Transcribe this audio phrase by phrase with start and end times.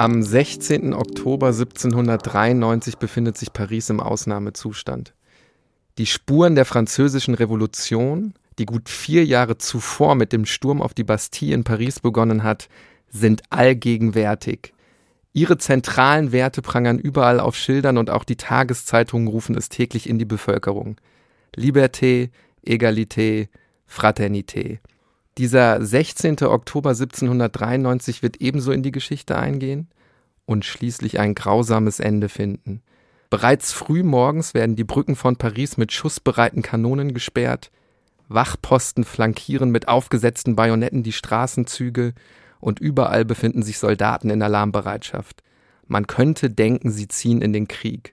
[0.00, 0.94] Am 16.
[0.94, 5.12] Oktober 1793 befindet sich Paris im Ausnahmezustand.
[5.98, 11.04] Die Spuren der französischen Revolution, die gut vier Jahre zuvor mit dem Sturm auf die
[11.04, 12.70] Bastille in Paris begonnen hat,
[13.10, 14.72] sind allgegenwärtig.
[15.34, 20.18] Ihre zentralen Werte prangern überall auf Schildern und auch die Tageszeitungen rufen es täglich in
[20.18, 20.96] die Bevölkerung.
[21.54, 22.30] Liberté,
[22.64, 23.48] Egalité,
[23.86, 24.78] Fraternité.
[25.40, 26.42] Dieser 16.
[26.42, 29.88] Oktober 1793 wird ebenso in die Geschichte eingehen
[30.44, 32.82] und schließlich ein grausames Ende finden.
[33.30, 37.70] Bereits früh morgens werden die Brücken von Paris mit schussbereiten Kanonen gesperrt,
[38.28, 42.12] Wachposten flankieren mit aufgesetzten Bajonetten die Straßenzüge
[42.60, 45.42] und überall befinden sich Soldaten in Alarmbereitschaft.
[45.86, 48.12] Man könnte denken, sie ziehen in den Krieg.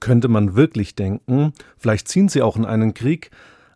[0.00, 3.30] Könnte man wirklich denken, vielleicht ziehen sie auch in einen Krieg,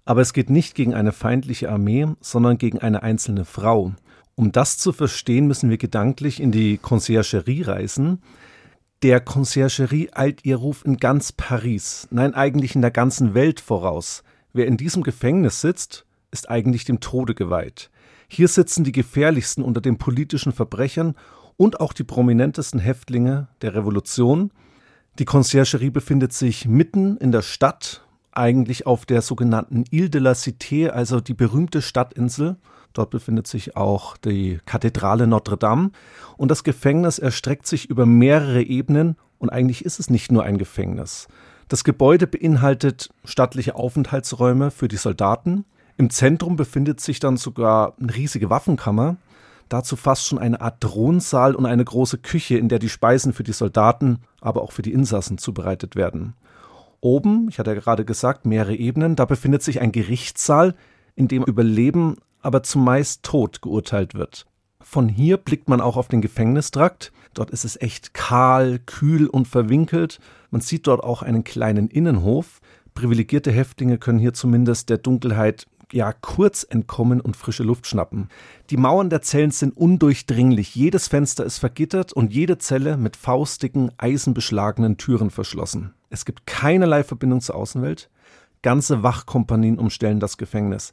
[0.04, 3.92] aber es geht nicht gegen eine feindliche Armee, sondern gegen eine einzelne Frau.
[4.34, 8.22] Um das zu verstehen, müssen wir gedanklich in die Conciergerie reisen.
[9.02, 14.22] Der Conciergerie eilt ihr Ruf in ganz Paris, nein eigentlich in der ganzen Welt voraus.
[14.52, 17.90] Wer in diesem Gefängnis sitzt, ist eigentlich dem Tode geweiht.
[18.28, 21.14] Hier sitzen die gefährlichsten unter den politischen Verbrechern
[21.56, 24.52] und auch die prominentesten Häftlinge der Revolution.
[25.18, 30.32] Die Conciergerie befindet sich mitten in der Stadt, eigentlich auf der sogenannten Ile de la
[30.32, 32.56] Cité, also die berühmte Stadtinsel.
[32.92, 35.90] Dort befindet sich auch die Kathedrale Notre Dame.
[36.36, 40.58] Und das Gefängnis erstreckt sich über mehrere Ebenen und eigentlich ist es nicht nur ein
[40.58, 41.28] Gefängnis.
[41.68, 45.64] Das Gebäude beinhaltet stattliche Aufenthaltsräume für die Soldaten.
[45.96, 49.16] Im Zentrum befindet sich dann sogar eine riesige Waffenkammer.
[49.68, 53.42] Dazu fast schon eine Art Thronsaal und eine große Küche, in der die Speisen für
[53.42, 56.34] die Soldaten, aber auch für die Insassen zubereitet werden.
[57.02, 60.76] Oben, ich hatte ja gerade gesagt, mehrere Ebenen, da befindet sich ein Gerichtssaal,
[61.16, 64.46] in dem Überleben, aber zumeist tot geurteilt wird.
[64.80, 67.12] Von hier blickt man auch auf den Gefängnistrakt.
[67.34, 70.20] Dort ist es echt kahl, kühl und verwinkelt.
[70.50, 72.60] Man sieht dort auch einen kleinen Innenhof.
[72.94, 78.28] Privilegierte Häftlinge können hier zumindest der Dunkelheit ja kurz entkommen und frische Luft schnappen.
[78.70, 83.90] Die Mauern der Zellen sind undurchdringlich, jedes Fenster ist vergittert und jede Zelle mit faustdicken,
[83.98, 85.94] eisenbeschlagenen Türen verschlossen.
[86.12, 88.10] Es gibt keinerlei Verbindung zur Außenwelt.
[88.60, 90.92] Ganze Wachkompanien umstellen das Gefängnis.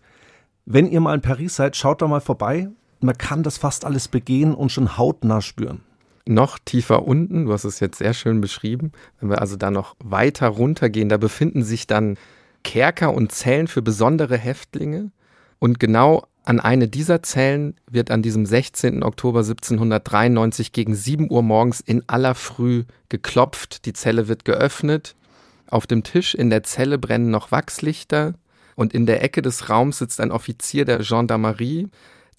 [0.66, 2.69] Wenn ihr mal in Paris seid, schaut da mal vorbei.
[3.02, 5.81] Man kann das fast alles begehen und schon hautnah spüren.
[6.25, 9.96] Noch tiefer unten, du hast es jetzt sehr schön beschrieben, wenn wir also da noch
[10.02, 12.18] weiter runtergehen, da befinden sich dann
[12.63, 15.12] Kerker und Zellen für besondere Häftlinge.
[15.59, 19.03] Und genau an eine dieser Zellen wird an diesem 16.
[19.03, 23.85] Oktober 1793 gegen 7 Uhr morgens in aller Früh geklopft.
[23.85, 25.15] Die Zelle wird geöffnet.
[25.67, 28.33] Auf dem Tisch in der Zelle brennen noch Wachslichter.
[28.73, 31.88] Und in der Ecke des Raums sitzt ein Offizier der Gendarmerie,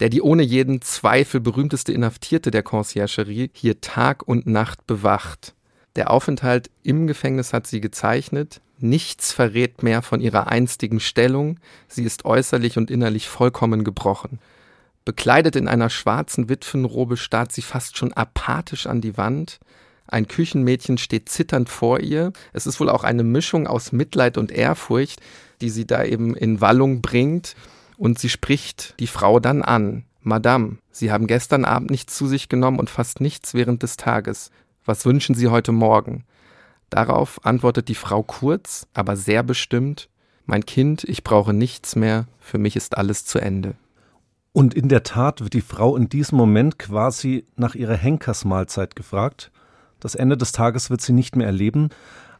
[0.01, 5.53] der die ohne jeden Zweifel berühmteste Inhaftierte der Conciergerie hier Tag und Nacht bewacht.
[5.95, 8.59] Der Aufenthalt im Gefängnis hat sie gezeichnet.
[8.81, 11.59] Nichts verrät mehr von ihrer einstigen Stellung.
[11.87, 14.39] Sie ist äußerlich und innerlich vollkommen gebrochen.
[15.05, 19.59] Bekleidet in einer schwarzen Witwenrobe starrt sie fast schon apathisch an die Wand.
[20.07, 22.33] Ein Küchenmädchen steht zitternd vor ihr.
[22.53, 25.21] Es ist wohl auch eine Mischung aus Mitleid und Ehrfurcht,
[25.61, 27.55] die sie da eben in Wallung bringt.
[27.97, 30.05] Und sie spricht die Frau dann an.
[30.23, 34.51] Madame, Sie haben gestern Abend nichts zu sich genommen und fast nichts während des Tages.
[34.85, 36.25] Was wünschen Sie heute Morgen?
[36.91, 40.09] Darauf antwortet die Frau kurz, aber sehr bestimmt
[40.45, 43.75] Mein Kind, ich brauche nichts mehr, für mich ist alles zu Ende.
[44.51, 49.51] Und in der Tat wird die Frau in diesem Moment quasi nach ihrer Henkersmahlzeit gefragt.
[50.01, 51.89] Das Ende des Tages wird sie nicht mehr erleben.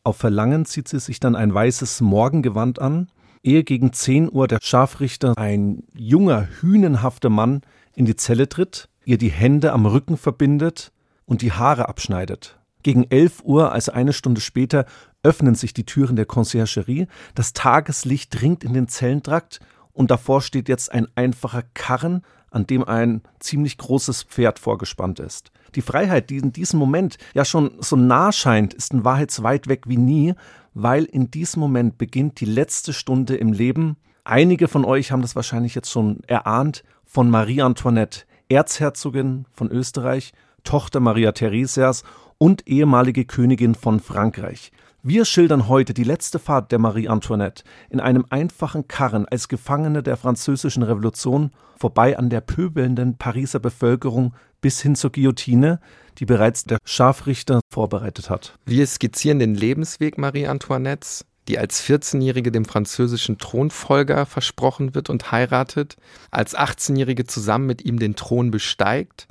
[0.04, 3.08] Auf Verlangen zieht sie sich dann ein weißes Morgengewand an,
[3.44, 7.62] ehe gegen 10 Uhr der Scharfrichter, ein junger, hünenhafter Mann,
[7.96, 10.92] in die Zelle tritt, ihr die Hände am Rücken verbindet
[11.26, 12.58] und die Haare abschneidet.
[12.84, 14.86] Gegen 11 Uhr, also eine Stunde später,
[15.24, 17.08] öffnen sich die Türen der Conciergerie.
[17.36, 19.60] Das Tageslicht dringt in den Zellentrakt
[19.94, 25.52] und davor steht jetzt ein einfacher Karren, an dem ein ziemlich großes Pferd vorgespannt ist.
[25.76, 29.44] Die Freiheit, die in diesem Moment ja schon so nah scheint, ist in Wahrheit so
[29.44, 30.34] weit weg wie nie,
[30.74, 33.96] weil in diesem Moment beginnt die letzte Stunde im Leben.
[34.24, 40.34] Einige von euch haben das wahrscheinlich jetzt schon erahnt von Marie Antoinette, Erzherzogin von Österreich,
[40.64, 42.04] Tochter Maria Theresias
[42.42, 44.72] und ehemalige Königin von Frankreich.
[45.04, 50.02] Wir schildern heute die letzte Fahrt der Marie Antoinette in einem einfachen Karren als Gefangene
[50.02, 55.80] der französischen Revolution vorbei an der pöbelnden Pariser Bevölkerung bis hin zur Guillotine,
[56.18, 58.58] die bereits der Scharfrichter vorbereitet hat.
[58.66, 65.32] Wir skizzieren den Lebensweg Marie Antoinettes, die als 14-Jährige dem französischen Thronfolger versprochen wird und
[65.32, 65.96] heiratet,
[66.32, 69.28] als 18-Jährige zusammen mit ihm den Thron besteigt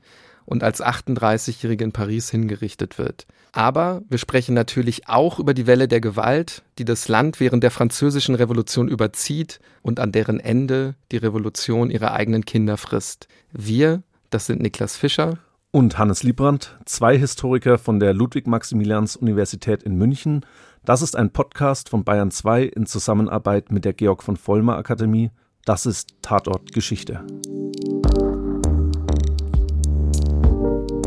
[0.51, 3.27] und als 38-Jährige in Paris hingerichtet wird.
[3.53, 7.71] Aber wir sprechen natürlich auch über die Welle der Gewalt, die das Land während der
[7.71, 13.29] französischen Revolution überzieht und an deren Ende die Revolution ihre eigenen Kinder frisst.
[13.53, 15.39] Wir, das sind Niklas Fischer
[15.71, 20.45] und Hannes Liebrandt, zwei Historiker von der Ludwig-Maximilians-Universität in München.
[20.85, 25.31] Das ist ein Podcast von Bayern 2 in Zusammenarbeit mit der Georg von Vollmer Akademie.
[25.65, 27.25] Das ist Tatort Geschichte.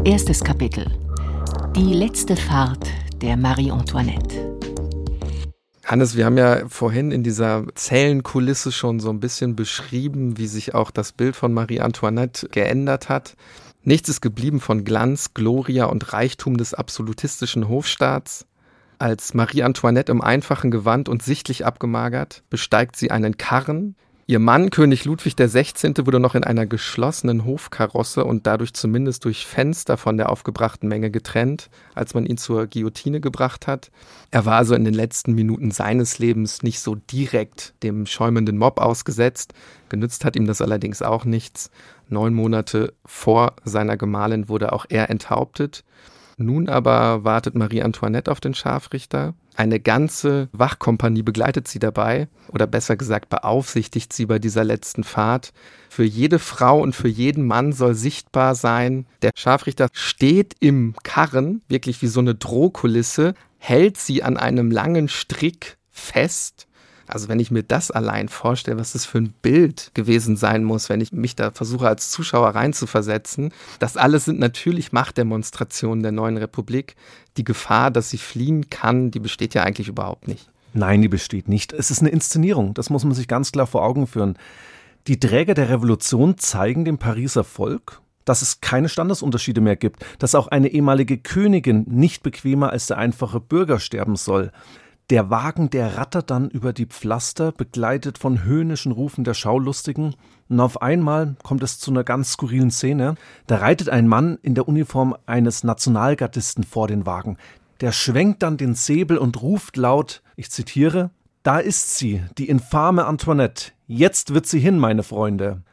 [0.06, 0.86] Erstes Kapitel.
[1.78, 2.90] Die letzte Fahrt
[3.22, 4.60] der Marie Antoinette.
[5.86, 10.76] Hannes, wir haben ja vorhin in dieser Zellenkulisse schon so ein bisschen beschrieben, wie sich
[10.76, 13.38] auch das Bild von Marie Antoinette geändert hat.
[13.84, 18.46] Nichts ist geblieben von Glanz, Gloria und Reichtum des absolutistischen Hofstaats.
[19.00, 23.96] Als Marie Antoinette im einfachen Gewand und sichtlich abgemagert, besteigt sie einen Karren.
[24.34, 29.46] Ihr Mann, König Ludwig XVI., wurde noch in einer geschlossenen Hofkarosse und dadurch zumindest durch
[29.46, 33.92] Fenster von der aufgebrachten Menge getrennt, als man ihn zur Guillotine gebracht hat.
[34.32, 38.80] Er war also in den letzten Minuten seines Lebens nicht so direkt dem schäumenden Mob
[38.80, 39.54] ausgesetzt.
[39.90, 41.70] Genützt hat ihm das allerdings auch nichts.
[42.10, 45.84] Neun Monate vor seiner Gemahlin wurde auch er enthauptet.
[46.38, 49.34] Nun aber wartet Marie Antoinette auf den Scharfrichter.
[49.56, 55.54] Eine ganze Wachkompanie begleitet sie dabei, oder besser gesagt beaufsichtigt sie bei dieser letzten Fahrt.
[55.90, 61.62] Für jede Frau und für jeden Mann soll sichtbar sein, der Scharfrichter steht im Karren,
[61.68, 66.68] wirklich wie so eine Drohkulisse, hält sie an einem langen Strick fest
[67.08, 70.90] also wenn ich mir das allein vorstelle, was das für ein Bild gewesen sein muss,
[70.90, 76.38] wenn ich mich da versuche als Zuschauer reinzuversetzen, das alles sind natürlich Machtdemonstrationen der neuen
[76.38, 76.96] Republik.
[77.38, 80.50] Die Gefahr, dass sie fliehen kann, die besteht ja eigentlich überhaupt nicht.
[80.74, 81.72] Nein, die besteht nicht.
[81.74, 84.38] Es ist eine Inszenierung, das muss man sich ganz klar vor Augen führen.
[85.08, 90.34] Die Träger der Revolution zeigen dem Pariser Volk, dass es keine Standesunterschiede mehr gibt, dass
[90.34, 94.52] auch eine ehemalige Königin nicht bequemer als der einfache Bürger sterben soll.
[95.10, 100.16] Der Wagen, der rattert dann über die Pflaster, begleitet von höhnischen Rufen der Schaulustigen,
[100.50, 103.16] und auf einmal kommt es zu einer ganz skurrilen Szene.
[103.48, 107.38] Da reitet ein Mann in der Uniform eines Nationalgardisten vor den Wagen.
[107.82, 111.12] Der schwenkt dann den Säbel und ruft laut, ich zitiere,
[111.44, 113.72] Da ist sie, die infame Antoinette.
[113.88, 115.64] Jetzt wird sie hin, meine Freunde.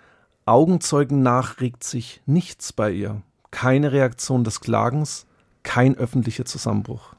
[0.44, 3.22] Augenzeugen nach regt sich nichts bei ihr.
[3.52, 5.26] Keine Reaktion des Klagens,
[5.62, 7.14] kein öffentlicher Zusammenbruch.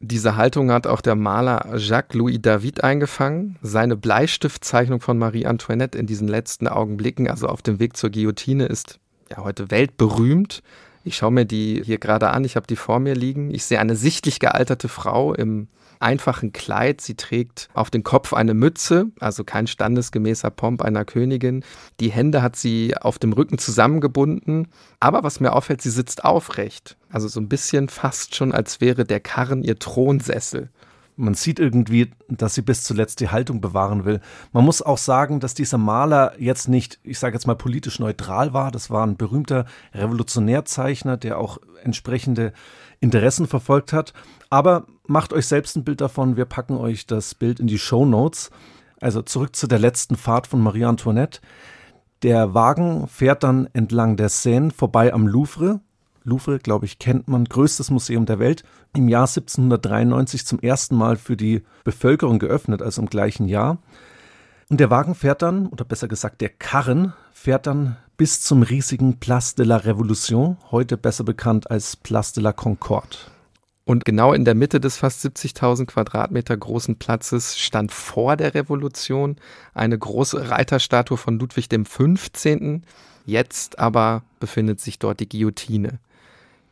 [0.00, 3.56] Diese Haltung hat auch der Maler Jacques-Louis David eingefangen.
[3.62, 8.66] Seine Bleistiftzeichnung von Marie Antoinette in diesen letzten Augenblicken, also auf dem Weg zur Guillotine,
[8.66, 8.98] ist
[9.30, 10.62] ja heute weltberühmt.
[11.04, 13.52] Ich schaue mir die hier gerade an, ich habe die vor mir liegen.
[13.52, 15.68] Ich sehe eine sichtlich gealterte Frau im
[16.00, 17.00] einfachen Kleid.
[17.00, 21.64] Sie trägt auf den Kopf eine Mütze, also kein standesgemäßer Pomp einer Königin.
[22.00, 24.68] Die Hände hat sie auf dem Rücken zusammengebunden.
[25.00, 26.96] Aber was mir auffällt, sie sitzt aufrecht.
[27.10, 30.70] Also so ein bisschen fast schon, als wäre der Karren ihr Thronsessel.
[31.16, 34.20] Man sieht irgendwie, dass sie bis zuletzt die Haltung bewahren will.
[34.52, 38.52] Man muss auch sagen, dass dieser Maler jetzt nicht, ich sage jetzt mal, politisch neutral
[38.52, 38.72] war.
[38.72, 39.64] Das war ein berühmter
[39.94, 42.52] Revolutionärzeichner, der auch entsprechende
[42.98, 44.12] Interessen verfolgt hat.
[44.54, 46.36] Aber macht euch selbst ein Bild davon.
[46.36, 48.52] Wir packen euch das Bild in die Show Notes.
[49.00, 51.40] Also zurück zu der letzten Fahrt von Marie Antoinette.
[52.22, 55.80] Der Wagen fährt dann entlang der Seine vorbei am Louvre.
[56.22, 58.62] Louvre, glaube ich, kennt man, größtes Museum der Welt.
[58.94, 63.78] Im Jahr 1793 zum ersten Mal für die Bevölkerung geöffnet, also im gleichen Jahr.
[64.70, 69.18] Und der Wagen fährt dann, oder besser gesagt der Karren, fährt dann bis zum riesigen
[69.18, 73.33] Place de la Révolution, heute besser bekannt als Place de la Concorde.
[73.86, 79.36] Und genau in der Mitte des fast 70.000 Quadratmeter großen Platzes stand vor der Revolution
[79.74, 82.80] eine große Reiterstatue von Ludwig XV.
[83.26, 85.98] Jetzt aber befindet sich dort die Guillotine.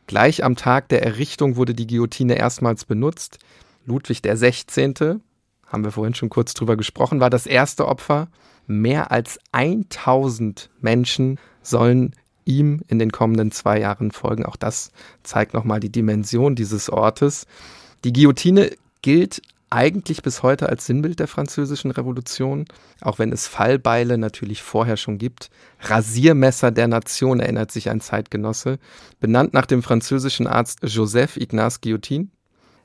[0.07, 3.37] Gleich am Tag der Errichtung wurde die Guillotine erstmals benutzt.
[3.85, 5.19] Ludwig XVI.,
[5.67, 8.27] haben wir vorhin schon kurz drüber gesprochen, war das erste Opfer.
[8.67, 14.45] Mehr als 1000 Menschen sollen ihm in den kommenden zwei Jahren folgen.
[14.45, 14.91] Auch das
[15.23, 17.45] zeigt nochmal die Dimension dieses Ortes.
[18.03, 18.71] Die Guillotine
[19.01, 19.41] gilt
[19.73, 22.65] eigentlich bis heute als Sinnbild der französischen Revolution,
[23.01, 25.49] auch wenn es Fallbeile natürlich vorher schon gibt.
[25.81, 28.77] Rasiermesser der Nation erinnert sich ein Zeitgenosse,
[29.19, 32.29] benannt nach dem französischen Arzt Joseph Ignace Guillotin.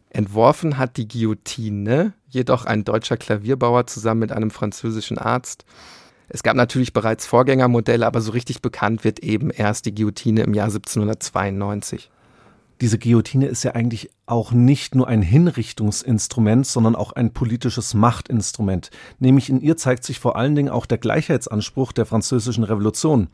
[0.08, 5.66] Entworfen hat die Guillotine jedoch ein deutscher Klavierbauer zusammen mit einem französischen Arzt.
[6.28, 10.54] Es gab natürlich bereits Vorgängermodelle, aber so richtig bekannt wird eben erst die Guillotine im
[10.54, 12.10] Jahr 1792.
[12.80, 18.90] Diese Guillotine ist ja eigentlich auch nicht nur ein Hinrichtungsinstrument, sondern auch ein politisches Machtinstrument.
[19.18, 23.28] Nämlich in ihr zeigt sich vor allen Dingen auch der Gleichheitsanspruch der französischen Revolution.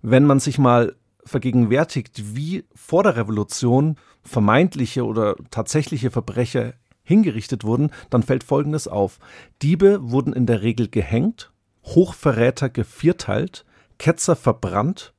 [0.00, 7.90] Wenn man sich mal vergegenwärtigt, wie vor der Revolution vermeintliche oder tatsächliche Verbrecher hingerichtet wurden,
[8.08, 9.18] dann fällt Folgendes auf.
[9.60, 11.50] Diebe wurden in der Regel gehängt,
[11.94, 13.64] Hochverräter gevierteilt,
[13.98, 15.12] Ketzer verbrannt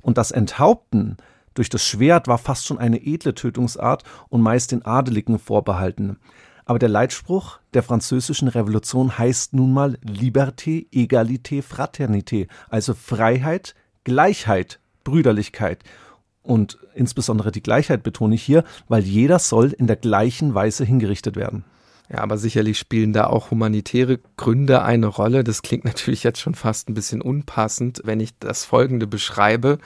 [0.00, 1.16] und das Enthaupten
[1.56, 6.18] durch das Schwert war fast schon eine edle Tötungsart und meist den Adeligen vorbehalten.
[6.66, 14.80] Aber der Leitspruch der französischen Revolution heißt nun mal Liberté, Egalité, Fraternité, also Freiheit, Gleichheit,
[15.02, 15.82] Brüderlichkeit.
[16.42, 21.36] Und insbesondere die Gleichheit betone ich hier, weil jeder soll in der gleichen Weise hingerichtet
[21.36, 21.64] werden.
[22.08, 25.42] Ja, aber sicherlich spielen da auch humanitäre Gründe eine Rolle.
[25.42, 29.78] Das klingt natürlich jetzt schon fast ein bisschen unpassend, wenn ich das Folgende beschreibe.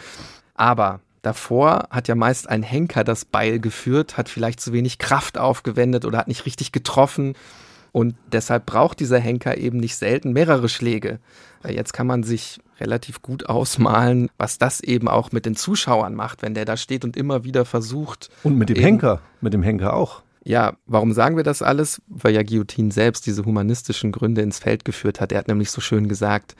[0.54, 5.38] Aber davor hat ja meist ein Henker das Beil geführt, hat vielleicht zu wenig Kraft
[5.38, 7.34] aufgewendet oder hat nicht richtig getroffen.
[7.92, 11.18] Und deshalb braucht dieser Henker eben nicht selten mehrere Schläge.
[11.66, 16.42] Jetzt kann man sich relativ gut ausmalen, was das eben auch mit den Zuschauern macht,
[16.42, 18.30] wenn der da steht und immer wieder versucht.
[18.42, 20.22] Und mit dem Henker, mit dem Henker auch.
[20.42, 22.00] Ja, warum sagen wir das alles?
[22.08, 25.32] Weil ja Guillotine selbst diese humanistischen Gründe ins Feld geführt hat.
[25.32, 26.56] Er hat nämlich so schön gesagt,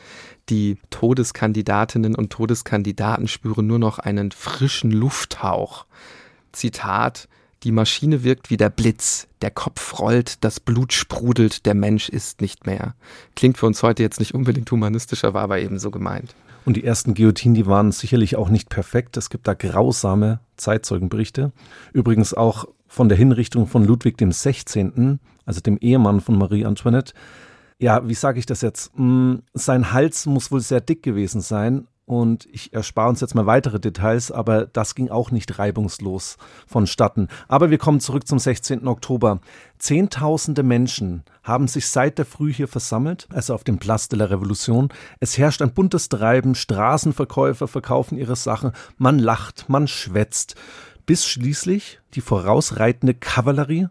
[0.51, 5.87] die Todeskandidatinnen und Todeskandidaten spüren nur noch einen frischen Lufthauch.
[6.53, 7.29] Zitat,
[7.63, 12.41] die Maschine wirkt wie der Blitz, der Kopf rollt, das Blut sprudelt, der Mensch ist
[12.41, 12.95] nicht mehr.
[13.35, 16.35] Klingt für uns heute jetzt nicht unbedingt humanistischer, war aber eben so gemeint.
[16.65, 19.17] Und die ersten Guillotinen, die waren sicherlich auch nicht perfekt.
[19.17, 21.53] Es gibt da grausame Zeitzeugenberichte.
[21.93, 27.15] Übrigens auch von der Hinrichtung von Ludwig dem 16., also dem Ehemann von Marie Antoinette.
[27.79, 28.93] Ja, wie sage ich das jetzt?
[28.97, 31.87] Hm, sein Hals muss wohl sehr dick gewesen sein.
[32.05, 37.29] Und ich erspare uns jetzt mal weitere Details, aber das ging auch nicht reibungslos vonstatten.
[37.47, 38.89] Aber wir kommen zurück zum 16.
[38.89, 39.39] Oktober.
[39.79, 44.25] Zehntausende Menschen haben sich seit der Früh hier versammelt, also auf dem Place de la
[44.25, 44.89] Revolution.
[45.21, 50.57] Es herrscht ein buntes Treiben, Straßenverkäufer verkaufen ihre Sachen, man lacht, man schwätzt
[51.11, 53.89] bis schließlich die vorausreitende Kavallerie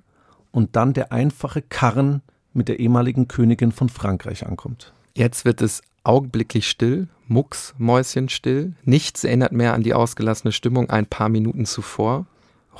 [0.51, 2.21] und dann der einfache Karren
[2.53, 4.93] mit der ehemaligen Königin von Frankreich ankommt.
[5.15, 8.71] Jetzt wird es augenblicklich still, mucksmäuschenstill.
[8.85, 12.25] Nichts erinnert mehr an die ausgelassene Stimmung ein paar Minuten zuvor.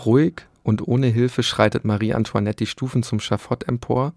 [0.05, 4.13] Ruhig und ohne Hilfe schreitet Marie Antoinette die Stufen zum Schafott empor.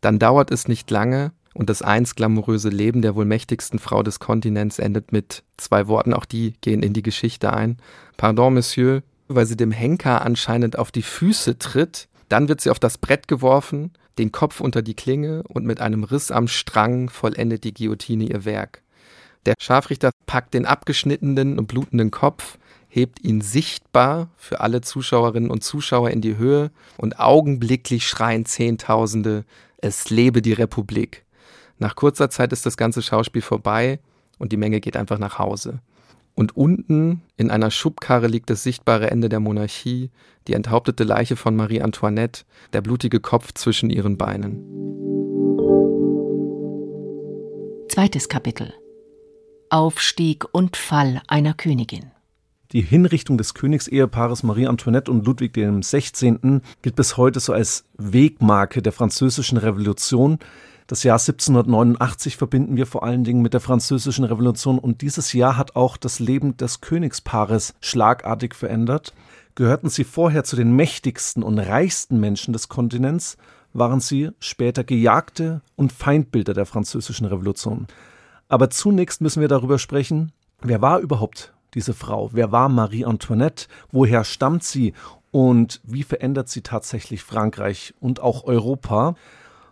[0.00, 4.20] Dann dauert es nicht lange und das einst glamouröse Leben der wohl mächtigsten Frau des
[4.20, 7.78] Kontinents endet mit zwei Worten, auch die gehen in die Geschichte ein.
[8.16, 12.08] Pardon, Monsieur, weil sie dem Henker anscheinend auf die Füße tritt.
[12.28, 16.04] Dann wird sie auf das Brett geworfen, den Kopf unter die Klinge und mit einem
[16.04, 18.82] Riss am Strang vollendet die Guillotine ihr Werk.
[19.44, 25.62] Der Scharfrichter packt den abgeschnittenen und blutenden Kopf, hebt ihn sichtbar für alle Zuschauerinnen und
[25.62, 29.44] Zuschauer in die Höhe und augenblicklich schreien Zehntausende,
[29.78, 31.24] es lebe die Republik.
[31.78, 34.00] Nach kurzer Zeit ist das ganze Schauspiel vorbei
[34.38, 35.80] und die Menge geht einfach nach Hause.
[36.36, 40.10] Und unten in einer Schubkarre liegt das sichtbare Ende der Monarchie,
[40.46, 44.58] die enthauptete Leiche von Marie Antoinette, der blutige Kopf zwischen ihren Beinen.
[47.88, 48.74] Zweites Kapitel
[49.70, 52.12] Aufstieg und Fall einer Königin.
[52.72, 56.60] Die Hinrichtung des Königsehepaars Marie Antoinette und Ludwig XVI.
[56.82, 60.38] gilt bis heute so als Wegmarke der französischen Revolution,
[60.86, 65.56] das Jahr 1789 verbinden wir vor allen Dingen mit der Französischen Revolution und dieses Jahr
[65.56, 69.12] hat auch das Leben des Königspaares schlagartig verändert.
[69.56, 73.36] Gehörten sie vorher zu den mächtigsten und reichsten Menschen des Kontinents,
[73.72, 77.88] waren sie später Gejagte und Feindbilder der Französischen Revolution.
[78.48, 82.30] Aber zunächst müssen wir darüber sprechen, wer war überhaupt diese Frau?
[82.32, 83.66] Wer war Marie Antoinette?
[83.90, 84.92] Woher stammt sie?
[85.32, 89.16] Und wie verändert sie tatsächlich Frankreich und auch Europa?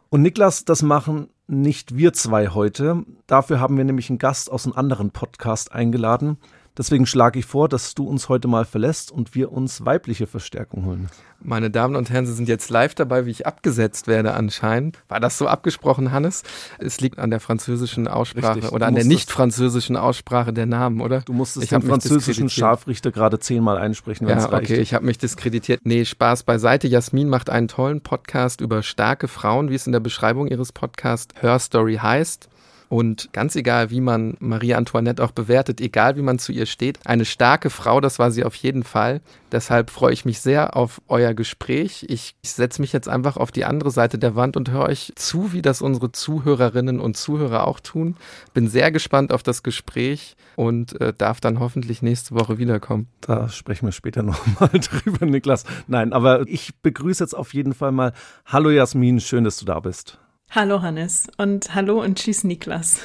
[0.08, 3.04] Und Niklas, das machen nicht wir zwei heute.
[3.26, 6.38] Dafür haben wir nämlich einen Gast aus einem anderen Podcast eingeladen.
[6.76, 10.85] Deswegen schlage ich vor, dass du uns heute mal verlässt und wir uns weibliche Verstärkung
[10.85, 11.09] holen.
[11.40, 14.99] Meine Damen und Herren, Sie sind jetzt live dabei, wie ich abgesetzt werde anscheinend.
[15.09, 16.43] War das so abgesprochen, Hannes?
[16.78, 21.00] Es liegt an der französischen Aussprache Richtig, oder an der nicht französischen Aussprache der Namen,
[21.00, 21.21] oder?
[21.21, 24.71] Du musstest ich den französischen Scharfrichter gerade zehnmal einsprechen, wenn ja, es reicht.
[24.71, 25.83] okay, ich habe mich diskreditiert.
[25.85, 26.88] Nee, Spaß beiseite.
[26.88, 31.35] Jasmin macht einen tollen Podcast über starke Frauen, wie es in der Beschreibung ihres Podcasts
[31.40, 32.49] Her Story heißt.
[32.94, 37.04] Und ganz egal, wie man Marie Antoinette auch bewertet, egal wie man zu ihr steht,
[37.04, 39.20] eine starke Frau, das war sie auf jeden Fall.
[39.50, 42.06] Deshalb freue ich mich sehr auf euer Gespräch.
[42.08, 45.52] Ich, setze mich jetzt einfach auf die andere Seite der Wand und höre euch zu,
[45.52, 48.14] wie das unsere Zuhörerinnen und Zuhörer auch tun.
[48.52, 53.08] Bin sehr gespannt auf das Gespräch und äh, darf dann hoffentlich nächste Woche wiederkommen.
[53.20, 55.64] Da sprechen wir später nochmal drüber, Niklas.
[55.88, 58.12] Nein, aber ich begrüße jetzt auf jeden Fall mal.
[58.46, 60.20] Hallo Jasmin, schön, dass du da bist.
[60.54, 63.00] Hallo Hannes und hallo und tschüss Niklas.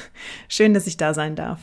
[0.46, 1.58] Schön, dass ich da sein darf.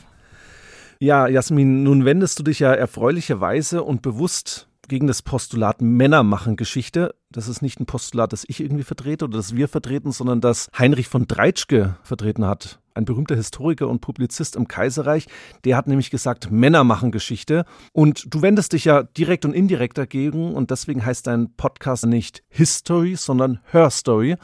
[1.00, 6.58] Ja, Jasmin, nun wendest du dich ja erfreulicherweise und bewusst gegen das Postulat Männer machen
[6.58, 7.16] Geschichte.
[7.32, 10.68] Das ist nicht ein Postulat, das ich irgendwie vertrete oder das wir vertreten, sondern das
[10.78, 12.80] Heinrich von Dreitschke vertreten hat.
[12.94, 15.28] Ein berühmter Historiker und Publizist im Kaiserreich.
[15.64, 17.64] Der hat nämlich gesagt, Männer machen Geschichte.
[17.94, 20.54] Und du wendest dich ja direkt und indirekt dagegen.
[20.54, 24.36] Und deswegen heißt dein Podcast nicht History, sondern Her Story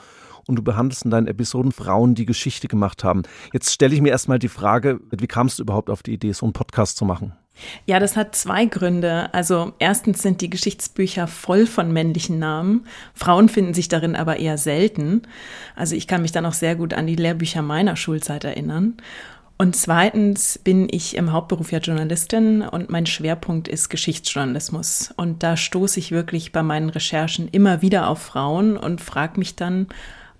[0.48, 3.24] und du behandelst in deinen Episoden Frauen, die Geschichte gemacht haben.
[3.54, 6.46] Jetzt stelle ich mir erstmal die Frage, wie kamst du überhaupt auf die Idee, so
[6.46, 7.34] einen Podcast zu machen?
[7.86, 9.32] Ja, das hat zwei Gründe.
[9.34, 12.88] Also erstens sind die Geschichtsbücher voll von männlichen Namen.
[13.14, 15.22] Frauen finden sich darin aber eher selten.
[15.76, 18.98] Also ich kann mich da noch sehr gut an die Lehrbücher meiner Schulzeit erinnern.
[19.58, 25.14] Und zweitens bin ich im Hauptberuf ja Journalistin und mein Schwerpunkt ist Geschichtsjournalismus.
[25.16, 29.56] Und da stoße ich wirklich bei meinen Recherchen immer wieder auf Frauen und frage mich
[29.56, 29.88] dann,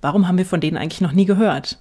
[0.04, 1.80] warum haben wir von denen eigentlich noch nie gehört?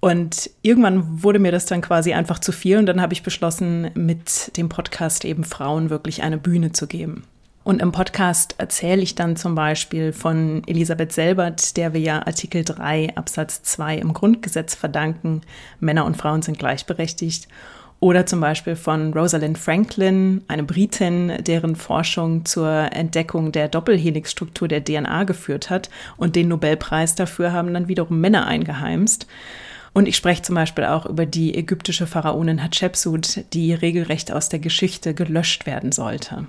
[0.00, 3.90] Und irgendwann wurde mir das dann quasi einfach zu viel und dann habe ich beschlossen,
[3.94, 7.24] mit dem Podcast eben Frauen wirklich eine Bühne zu geben.
[7.64, 12.64] Und im Podcast erzähle ich dann zum Beispiel von Elisabeth Selbert, der wir ja Artikel
[12.64, 15.42] 3 Absatz 2 im Grundgesetz verdanken,
[15.80, 17.48] Männer und Frauen sind gleichberechtigt.
[18.00, 24.84] Oder zum Beispiel von Rosalind Franklin, eine Britin, deren Forschung zur Entdeckung der Doppelhelixstruktur der
[24.84, 25.90] DNA geführt hat.
[26.16, 29.26] Und den Nobelpreis dafür haben dann wiederum Männer eingeheimst.
[29.94, 34.60] Und ich spreche zum Beispiel auch über die ägyptische Pharaonin Hatschepsut, die regelrecht aus der
[34.60, 36.46] Geschichte gelöscht werden sollte.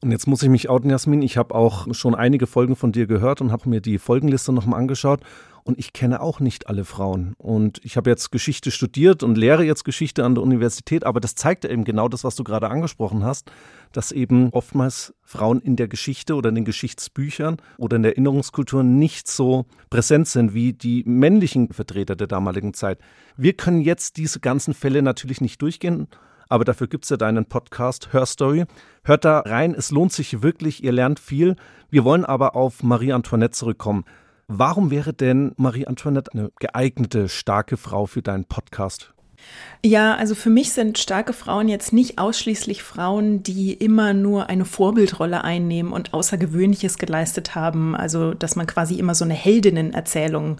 [0.00, 1.22] Und jetzt muss ich mich outen, Jasmin.
[1.22, 4.78] Ich habe auch schon einige Folgen von dir gehört und habe mir die Folgenliste nochmal
[4.78, 5.20] angeschaut.
[5.68, 7.34] Und ich kenne auch nicht alle Frauen.
[7.36, 11.04] Und ich habe jetzt Geschichte studiert und lehre jetzt Geschichte an der Universität.
[11.04, 13.52] Aber das zeigt eben genau das, was du gerade angesprochen hast,
[13.92, 18.82] dass eben oftmals Frauen in der Geschichte oder in den Geschichtsbüchern oder in der Erinnerungskultur
[18.82, 22.98] nicht so präsent sind wie die männlichen Vertreter der damaligen Zeit.
[23.36, 26.08] Wir können jetzt diese ganzen Fälle natürlich nicht durchgehen
[26.50, 28.64] aber dafür gibt es ja deinen Podcast Her Story.
[29.04, 31.56] Hört da rein, es lohnt sich wirklich, ihr lernt viel.
[31.90, 34.06] Wir wollen aber auf Marie Antoinette zurückkommen.
[34.50, 39.12] Warum wäre denn Marie Antoinette eine geeignete, starke Frau für deinen Podcast?
[39.84, 44.64] Ja, also für mich sind starke Frauen jetzt nicht ausschließlich Frauen, die immer nur eine
[44.64, 47.94] Vorbildrolle einnehmen und Außergewöhnliches geleistet haben.
[47.94, 50.56] Also, dass man quasi immer so eine Heldinnenerzählung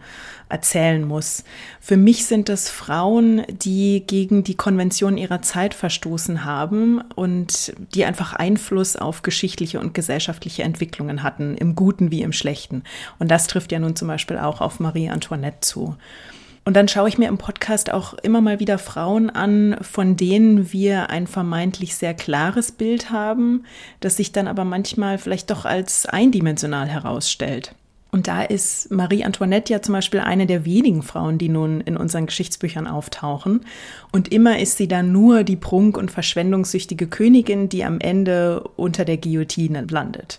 [0.48, 1.42] erzählen muss.
[1.80, 8.04] Für mich sind das Frauen, die gegen die Konvention ihrer Zeit verstoßen haben und die
[8.04, 12.84] einfach Einfluss auf geschichtliche und gesellschaftliche Entwicklungen hatten, im Guten wie im Schlechten.
[13.18, 15.96] Und das trifft ja nun zum Beispiel auch auf Marie Antoinette zu.
[16.68, 20.70] Und dann schaue ich mir im Podcast auch immer mal wieder Frauen an, von denen
[20.70, 23.64] wir ein vermeintlich sehr klares Bild haben,
[24.00, 27.74] das sich dann aber manchmal vielleicht doch als eindimensional herausstellt.
[28.10, 31.96] Und da ist Marie Antoinette ja zum Beispiel eine der wenigen Frauen, die nun in
[31.96, 33.62] unseren Geschichtsbüchern auftauchen.
[34.12, 39.06] Und immer ist sie dann nur die prunk- und verschwendungssüchtige Königin, die am Ende unter
[39.06, 40.38] der Guillotine landet.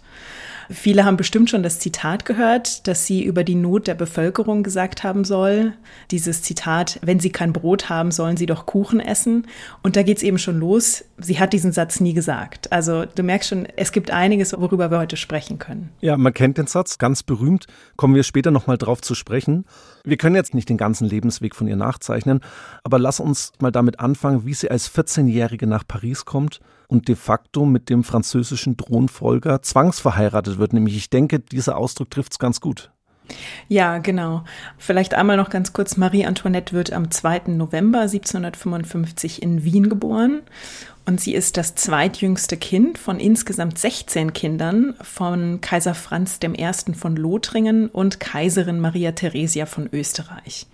[0.72, 5.04] Viele haben bestimmt schon das Zitat gehört, das sie über die Not der Bevölkerung gesagt
[5.04, 5.74] haben soll.
[6.12, 9.48] Dieses Zitat, wenn sie kein Brot haben, sollen sie doch Kuchen essen.
[9.82, 11.06] Und da geht's eben schon los.
[11.18, 12.72] Sie hat diesen Satz nie gesagt.
[12.72, 15.90] Also du merkst schon, es gibt einiges, worüber wir heute sprechen können.
[16.02, 17.66] Ja, man kennt den Satz, ganz berühmt.
[17.96, 19.66] Kommen wir später nochmal drauf zu sprechen.
[20.04, 22.42] Wir können jetzt nicht den ganzen Lebensweg von ihr nachzeichnen,
[22.84, 27.16] aber lass uns mal damit anfangen, wie sie als 14-Jährige nach Paris kommt und de
[27.16, 30.74] facto mit dem französischen Thronfolger zwangsverheiratet wird.
[30.74, 32.92] Nämlich, ich denke, dieser Ausdruck trifft es ganz gut.
[33.68, 34.44] Ja, genau.
[34.80, 35.98] Vielleicht einmal noch ganz kurz.
[35.98, 37.44] Marie Antoinette wird am 2.
[37.50, 40.42] November 1755 in Wien geboren
[41.06, 46.94] und sie ist das zweitjüngste Kind von insgesamt 16 Kindern von Kaiser Franz I.
[46.94, 50.66] von Lothringen und Kaiserin Maria Theresia von Österreich.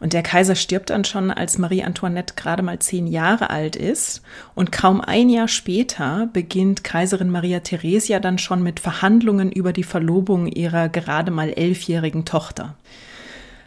[0.00, 4.22] Und der Kaiser stirbt dann schon, als Marie Antoinette gerade mal zehn Jahre alt ist.
[4.54, 9.84] Und kaum ein Jahr später beginnt Kaiserin Maria Theresia dann schon mit Verhandlungen über die
[9.84, 12.76] Verlobung ihrer gerade mal elfjährigen Tochter.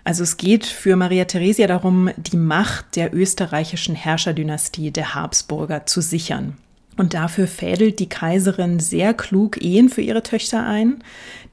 [0.03, 6.01] Also es geht für Maria Theresia darum, die Macht der österreichischen Herrscherdynastie der Habsburger zu
[6.01, 6.57] sichern.
[7.01, 11.03] Und dafür fädelt die Kaiserin sehr klug Ehen für ihre Töchter ein,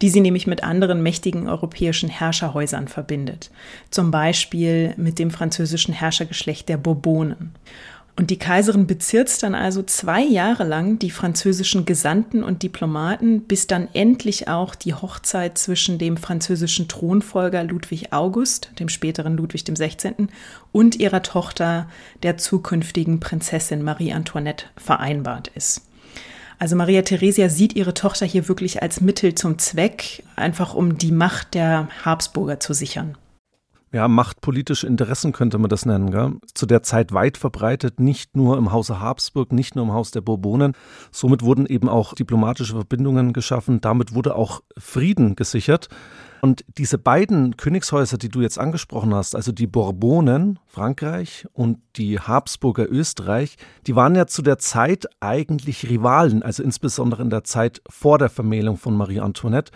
[0.02, 3.50] die sie nämlich mit anderen mächtigen europäischen Herrscherhäusern verbindet.
[3.88, 7.54] Zum Beispiel mit dem französischen Herrschergeschlecht der Bourbonen.
[8.18, 13.68] Und die Kaiserin bezirzt dann also zwei Jahre lang die französischen Gesandten und Diplomaten, bis
[13.68, 20.26] dann endlich auch die Hochzeit zwischen dem französischen Thronfolger Ludwig August, dem späteren Ludwig XVI.,
[20.72, 21.88] und ihrer Tochter,
[22.24, 25.82] der zukünftigen Prinzessin Marie Antoinette, vereinbart ist.
[26.58, 31.12] Also Maria Theresia sieht ihre Tochter hier wirklich als Mittel zum Zweck, einfach um die
[31.12, 33.16] Macht der Habsburger zu sichern.
[33.92, 36.10] Ja, machtpolitische Interessen könnte man das nennen.
[36.10, 36.34] Gell?
[36.54, 40.20] Zu der Zeit weit verbreitet, nicht nur im Hause Habsburg, nicht nur im Haus der
[40.20, 40.74] Bourbonen.
[41.10, 43.80] Somit wurden eben auch diplomatische Verbindungen geschaffen.
[43.80, 45.88] Damit wurde auch Frieden gesichert.
[46.40, 52.20] Und diese beiden Königshäuser, die du jetzt angesprochen hast, also die Bourbonen, Frankreich, und die
[52.20, 57.82] Habsburger Österreich, die waren ja zu der Zeit eigentlich Rivalen, also insbesondere in der Zeit
[57.88, 59.72] vor der Vermählung von Marie Antoinette.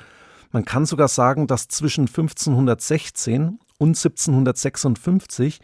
[0.52, 5.58] Man kann sogar sagen, dass zwischen 1516 und 1756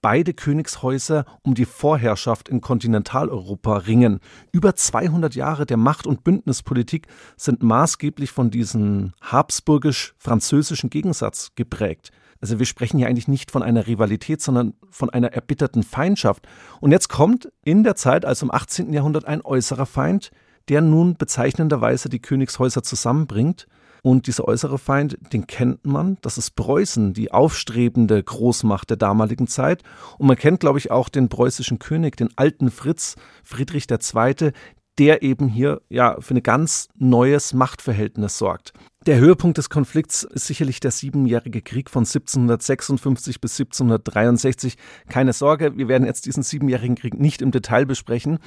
[0.00, 4.20] beide Königshäuser um die Vorherrschaft in Kontinentaleuropa ringen.
[4.52, 12.10] Über 200 Jahre der Macht- und Bündnispolitik sind maßgeblich von diesem habsburgisch-französischen Gegensatz geprägt.
[12.40, 16.48] Also wir sprechen hier eigentlich nicht von einer Rivalität, sondern von einer erbitterten Feindschaft.
[16.80, 18.94] Und jetzt kommt in der Zeit, also im 18.
[18.94, 20.30] Jahrhundert, ein äußerer Feind,
[20.70, 23.66] der nun bezeichnenderweise die Königshäuser zusammenbringt.
[24.02, 29.46] Und dieser äußere Feind, den kennt man, das ist Preußen, die aufstrebende Großmacht der damaligen
[29.46, 29.82] Zeit.
[30.18, 34.52] Und man kennt, glaube ich, auch den preußischen König, den alten Fritz, Friedrich II.,
[34.98, 38.72] der eben hier ja für ein ganz neues Machtverhältnis sorgt.
[39.06, 44.76] Der Höhepunkt des Konflikts ist sicherlich der siebenjährige Krieg von 1756 bis 1763.
[45.08, 48.38] Keine Sorge, wir werden jetzt diesen siebenjährigen Krieg nicht im Detail besprechen,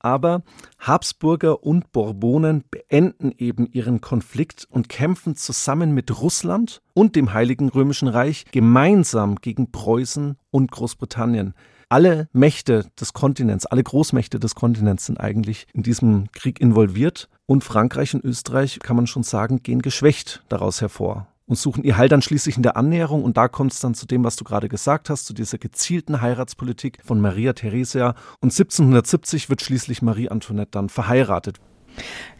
[0.00, 0.42] aber
[0.78, 7.68] Habsburger und Bourbonen beenden eben ihren Konflikt und kämpfen zusammen mit Russland und dem Heiligen
[7.68, 11.54] Römischen Reich gemeinsam gegen Preußen und Großbritannien.
[11.88, 17.64] Alle Mächte des Kontinents, alle Großmächte des Kontinents sind eigentlich in diesem Krieg involviert und
[17.64, 22.08] Frankreich und Österreich, kann man schon sagen, gehen geschwächt daraus hervor und suchen ihr Heil
[22.08, 23.24] dann schließlich in der Annäherung.
[23.24, 26.20] Und da kommt es dann zu dem, was du gerade gesagt hast, zu dieser gezielten
[26.20, 28.14] Heiratspolitik von Maria Theresia.
[28.40, 31.56] Und 1770 wird schließlich Marie Antoinette dann verheiratet.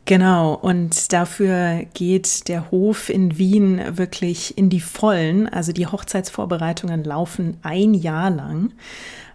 [0.05, 5.49] Genau, und dafür geht der Hof in Wien wirklich in die Vollen.
[5.49, 8.73] Also die Hochzeitsvorbereitungen laufen ein Jahr lang.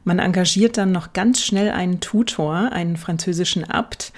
[0.06, 4.14] Man engagiert dann noch ganz schnell einen Tutor, einen französischen Abt,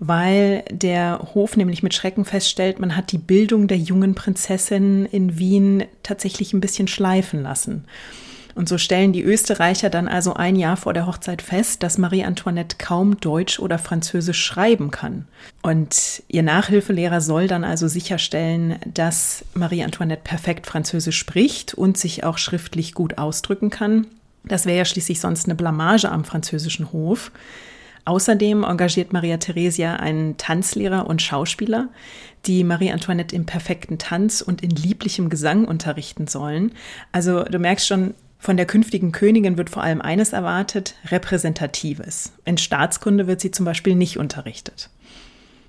[0.00, 5.38] weil der Hof nämlich mit Schrecken feststellt, man hat die Bildung der jungen Prinzessin in
[5.38, 7.84] Wien tatsächlich ein bisschen schleifen lassen.
[8.54, 12.24] Und so stellen die Österreicher dann also ein Jahr vor der Hochzeit fest, dass Marie
[12.24, 15.26] Antoinette kaum Deutsch oder Französisch schreiben kann.
[15.62, 22.24] Und ihr Nachhilfelehrer soll dann also sicherstellen, dass Marie Antoinette perfekt Französisch spricht und sich
[22.24, 24.06] auch schriftlich gut ausdrücken kann.
[24.44, 27.30] Das wäre ja schließlich sonst eine Blamage am französischen Hof.
[28.04, 31.88] Außerdem engagiert Maria Theresia einen Tanzlehrer und Schauspieler,
[32.46, 36.72] die Marie Antoinette im perfekten Tanz und in lieblichem Gesang unterrichten sollen.
[37.12, 42.32] Also du merkst schon, von der künftigen Königin wird vor allem eines erwartet, Repräsentatives.
[42.46, 44.88] In Staatskunde wird sie zum Beispiel nicht unterrichtet.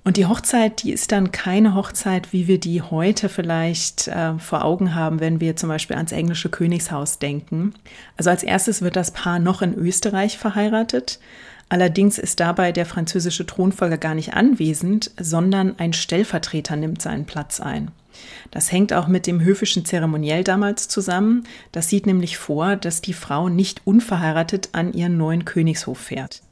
[0.04, 4.64] Und die Hochzeit, die ist dann keine Hochzeit, wie wir die heute vielleicht äh, vor
[4.64, 7.74] Augen haben, wenn wir zum Beispiel ans englische Königshaus denken.
[8.16, 11.20] Also als erstes wird das Paar noch in Österreich verheiratet.
[11.72, 17.60] Allerdings ist dabei der französische Thronfolger gar nicht anwesend, sondern ein Stellvertreter nimmt seinen Platz
[17.60, 17.90] ein.
[18.50, 21.44] Das hängt auch mit dem höfischen Zeremoniell damals zusammen.
[21.72, 26.42] Das sieht nämlich vor, dass die Frau nicht unverheiratet an ihren neuen Königshof fährt.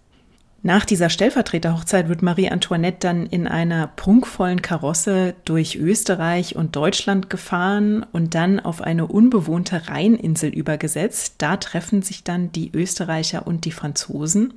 [0.63, 7.29] Nach dieser Stellvertreterhochzeit wird Marie Antoinette dann in einer prunkvollen Karosse durch Österreich und Deutschland
[7.29, 11.35] gefahren und dann auf eine unbewohnte Rheininsel übergesetzt.
[11.37, 14.55] Da treffen sich dann die Österreicher und die Franzosen.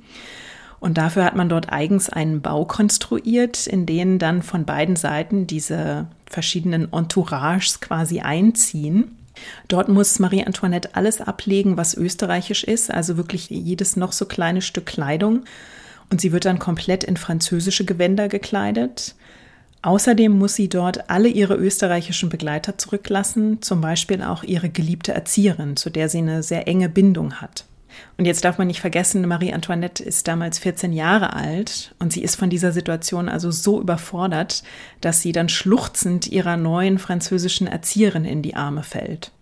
[0.84, 5.46] Und dafür hat man dort eigens einen Bau konstruiert, in den dann von beiden Seiten
[5.46, 9.16] diese verschiedenen Entourages quasi einziehen.
[9.66, 14.60] Dort muss Marie Antoinette alles ablegen, was österreichisch ist, also wirklich jedes noch so kleine
[14.60, 15.44] Stück Kleidung.
[16.10, 19.14] Und sie wird dann komplett in französische Gewänder gekleidet.
[19.80, 25.76] Außerdem muss sie dort alle ihre österreichischen Begleiter zurücklassen, zum Beispiel auch ihre geliebte Erzieherin,
[25.76, 27.64] zu der sie eine sehr enge Bindung hat.
[28.16, 32.22] Und jetzt darf man nicht vergessen, Marie Antoinette ist damals 14 Jahre alt und sie
[32.22, 34.62] ist von dieser Situation also so überfordert,
[35.00, 39.32] dass sie dann schluchzend ihrer neuen französischen Erzieherin in die Arme fällt.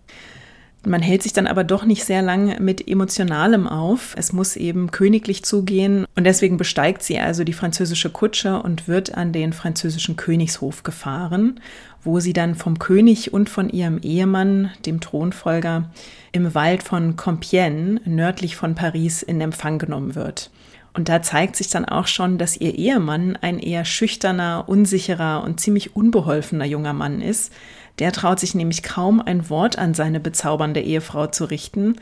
[0.85, 4.15] Man hält sich dann aber doch nicht sehr lang mit Emotionalem auf.
[4.19, 9.15] Es muss eben königlich zugehen und deswegen besteigt sie also die französische Kutsche und wird
[9.15, 11.61] an den französischen Königshof gefahren,
[12.03, 15.89] wo sie dann vom König und von ihrem Ehemann, dem Thronfolger,
[16.33, 20.51] im Wald von Compiègne, nördlich von Paris, in Empfang genommen wird.
[20.95, 25.61] Und da zeigt sich dann auch schon, dass ihr Ehemann ein eher schüchterner, unsicherer und
[25.61, 27.53] ziemlich unbeholfener junger Mann ist.
[27.99, 31.97] Der traut sich nämlich kaum ein Wort an seine bezaubernde Ehefrau zu richten.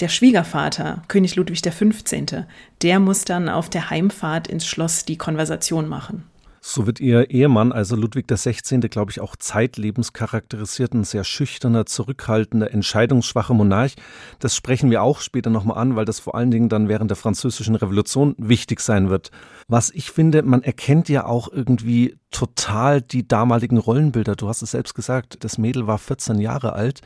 [0.00, 2.44] Der Schwiegervater, König Ludwig XV.,
[2.82, 6.24] der muss dann auf der Heimfahrt ins Schloss die Konversation machen.
[6.70, 11.86] So wird ihr Ehemann, also Ludwig XVI., glaube ich, auch zeitlebens charakterisiert, ein sehr schüchterner,
[11.86, 13.94] zurückhaltender, entscheidungsschwacher Monarch.
[14.38, 17.16] Das sprechen wir auch später nochmal an, weil das vor allen Dingen dann während der
[17.16, 19.30] Französischen Revolution wichtig sein wird.
[19.66, 24.36] Was ich finde, man erkennt ja auch irgendwie total die damaligen Rollenbilder.
[24.36, 27.00] Du hast es selbst gesagt, das Mädel war 14 Jahre alt.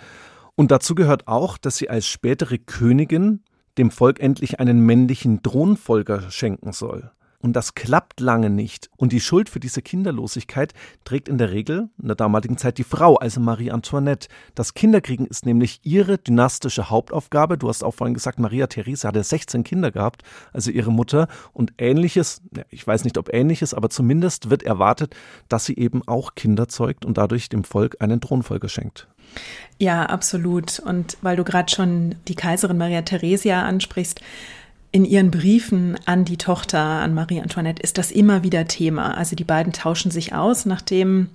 [0.56, 3.44] Und dazu gehört auch, dass sie als spätere Königin
[3.78, 7.12] dem Volk endlich einen männlichen Thronfolger schenken soll.
[7.42, 8.88] Und das klappt lange nicht.
[8.96, 10.72] Und die Schuld für diese Kinderlosigkeit
[11.04, 14.28] trägt in der Regel in der damaligen Zeit die Frau, also Marie Antoinette.
[14.54, 17.58] Das Kinderkriegen ist nämlich ihre dynastische Hauptaufgabe.
[17.58, 21.26] Du hast auch vorhin gesagt, Maria Theresa hatte 16 Kinder gehabt, also ihre Mutter.
[21.52, 25.16] Und ähnliches, ich weiß nicht ob ähnliches, aber zumindest wird erwartet,
[25.48, 29.08] dass sie eben auch Kinder zeugt und dadurch dem Volk einen Thronfolger schenkt.
[29.78, 30.78] Ja, absolut.
[30.78, 34.20] Und weil du gerade schon die Kaiserin Maria Theresia ansprichst,
[34.92, 39.16] in ihren Briefen an die Tochter, an Marie Antoinette, ist das immer wieder Thema.
[39.16, 40.66] Also die beiden tauschen sich aus.
[40.66, 41.30] Nachdem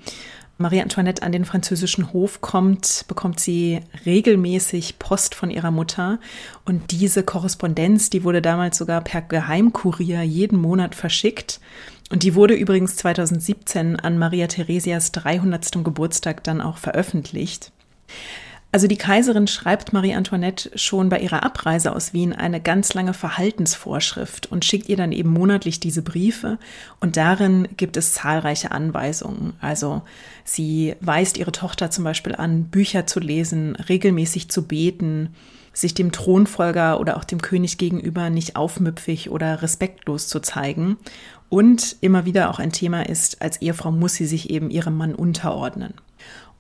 [0.60, 6.20] Marie Antoinette an den französischen Hof kommt, bekommt sie regelmäßig Post von ihrer Mutter.
[6.66, 11.60] Und diese Korrespondenz, die wurde damals sogar per Geheimkurier jeden Monat verschickt.
[12.12, 15.84] Und die wurde übrigens 2017 an Maria Theresias 300.
[15.84, 17.72] Geburtstag dann auch veröffentlicht.
[18.72, 23.14] Also die Kaiserin schreibt Marie Antoinette schon bei ihrer Abreise aus Wien eine ganz lange
[23.14, 26.60] Verhaltensvorschrift und schickt ihr dann eben monatlich diese Briefe
[27.00, 29.54] und darin gibt es zahlreiche Anweisungen.
[29.62, 30.02] Also
[30.44, 35.34] sie weist ihre Tochter zum Beispiel an, Bücher zu lesen, regelmäßig zu beten,
[35.72, 40.98] sich dem Thronfolger oder auch dem König gegenüber nicht aufmüpfig oder respektlos zu zeigen.
[41.50, 45.16] Und immer wieder auch ein Thema ist, als Ehefrau muss sie sich eben ihrem Mann
[45.16, 45.94] unterordnen.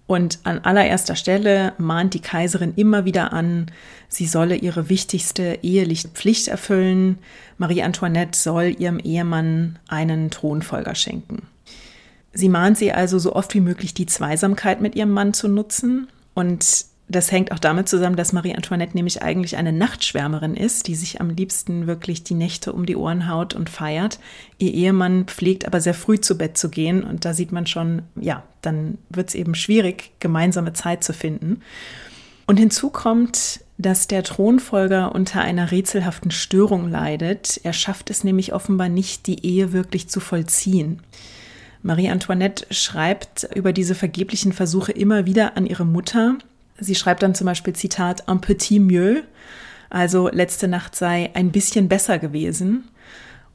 [0.08, 3.68] Und an allererster Stelle mahnt die Kaiserin immer wieder an,
[4.08, 7.20] sie solle ihre wichtigste eheliche Pflicht erfüllen.
[7.58, 11.44] Marie Antoinette soll ihrem Ehemann einen Thronfolger schenken.
[12.32, 16.08] Sie mahnt sie also so oft wie möglich die Zweisamkeit mit ihrem Mann zu nutzen
[16.34, 20.96] und das hängt auch damit zusammen, dass Marie Antoinette nämlich eigentlich eine Nachtschwärmerin ist, die
[20.96, 24.20] sich am liebsten wirklich die Nächte um die Ohren haut und feiert.
[24.58, 28.02] Ihr Ehemann pflegt aber sehr früh zu Bett zu gehen und da sieht man schon,
[28.20, 31.62] ja, dann wird es eben schwierig, gemeinsame Zeit zu finden.
[32.46, 37.62] Und hinzu kommt, dass der Thronfolger unter einer rätselhaften Störung leidet.
[37.64, 41.02] Er schafft es nämlich offenbar nicht, die Ehe wirklich zu vollziehen.
[41.84, 46.38] Marie Antoinette schreibt über diese vergeblichen Versuche immer wieder an ihre Mutter,
[46.80, 49.24] Sie schreibt dann zum Beispiel Zitat un petit mieux,
[49.90, 52.90] also letzte Nacht sei ein bisschen besser gewesen.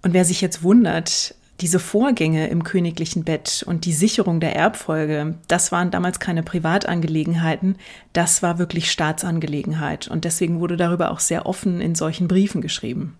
[0.02, 5.36] Und wer sich jetzt wundert, diese Vorgänge im königlichen Bett und die Sicherung der Erbfolge,
[5.46, 7.76] das waren damals keine Privatangelegenheiten,
[8.12, 10.08] das war wirklich Staatsangelegenheit.
[10.08, 13.16] Und deswegen wurde darüber auch sehr offen in solchen Briefen geschrieben.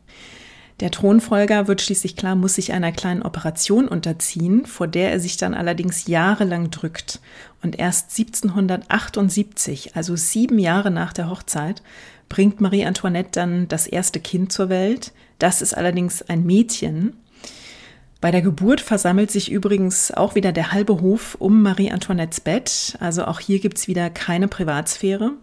[0.82, 5.36] Der Thronfolger wird schließlich klar, muss sich einer kleinen Operation unterziehen, vor der er sich
[5.36, 7.20] dann allerdings jahrelang drückt.
[7.62, 11.84] Und erst 1778, also sieben Jahre nach der Hochzeit,
[12.28, 15.12] bringt Marie Antoinette dann das erste Kind zur Welt.
[15.38, 17.14] Das ist allerdings ein Mädchen.
[18.20, 22.96] Bei der Geburt versammelt sich übrigens auch wieder der halbe Hof um Marie Antoinettes Bett.
[22.98, 25.34] Also auch hier gibt's wieder keine Privatsphäre.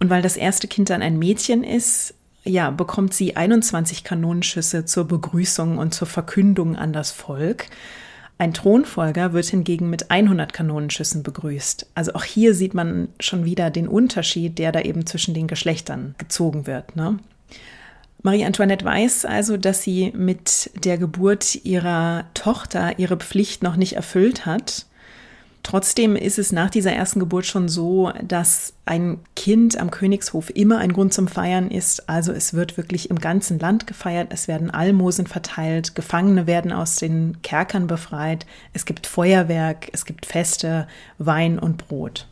[0.00, 2.14] Und weil das erste Kind dann ein Mädchen ist,
[2.46, 7.66] ja, bekommt sie 21 Kanonenschüsse zur Begrüßung und zur Verkündung an das Volk.
[8.38, 11.86] Ein Thronfolger wird hingegen mit 100 Kanonenschüssen begrüßt.
[11.94, 16.14] Also auch hier sieht man schon wieder den Unterschied, der da eben zwischen den Geschlechtern
[16.18, 16.96] gezogen wird.
[16.96, 17.18] Ne?
[18.22, 23.94] Marie Antoinette weiß also, dass sie mit der Geburt ihrer Tochter ihre Pflicht noch nicht
[23.94, 24.86] erfüllt hat
[25.66, 30.78] Trotzdem ist es nach dieser ersten Geburt schon so, dass ein Kind am Königshof immer
[30.78, 32.08] ein Grund zum Feiern ist.
[32.08, 36.94] Also es wird wirklich im ganzen Land gefeiert, es werden Almosen verteilt, Gefangene werden aus
[36.94, 40.86] den Kerkern befreit, es gibt Feuerwerk, es gibt Feste,
[41.18, 42.28] Wein und Brot.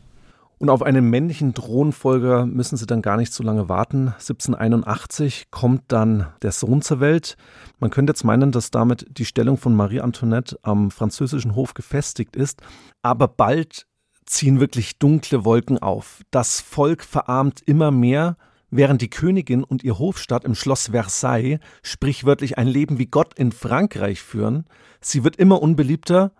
[0.57, 4.13] Und auf einen männlichen Thronfolger müssen sie dann gar nicht so lange warten.
[4.19, 7.35] 1781 kommt dann der Sohn zur Welt.
[7.79, 12.35] Man könnte jetzt meinen, dass damit die Stellung von Marie Antoinette am französischen Hof gefestigt
[12.35, 12.61] ist.
[13.01, 13.85] Aber bald
[14.25, 16.21] ziehen wirklich dunkle Wolken auf.
[16.31, 18.37] Das Volk verarmt immer mehr,
[18.71, 23.51] während die Königin und ihr Hofstaat im Schloss Versailles sprichwörtlich ein Leben wie Gott in
[23.51, 24.65] Frankreich führen.
[25.01, 26.31] Sie wird immer unbeliebter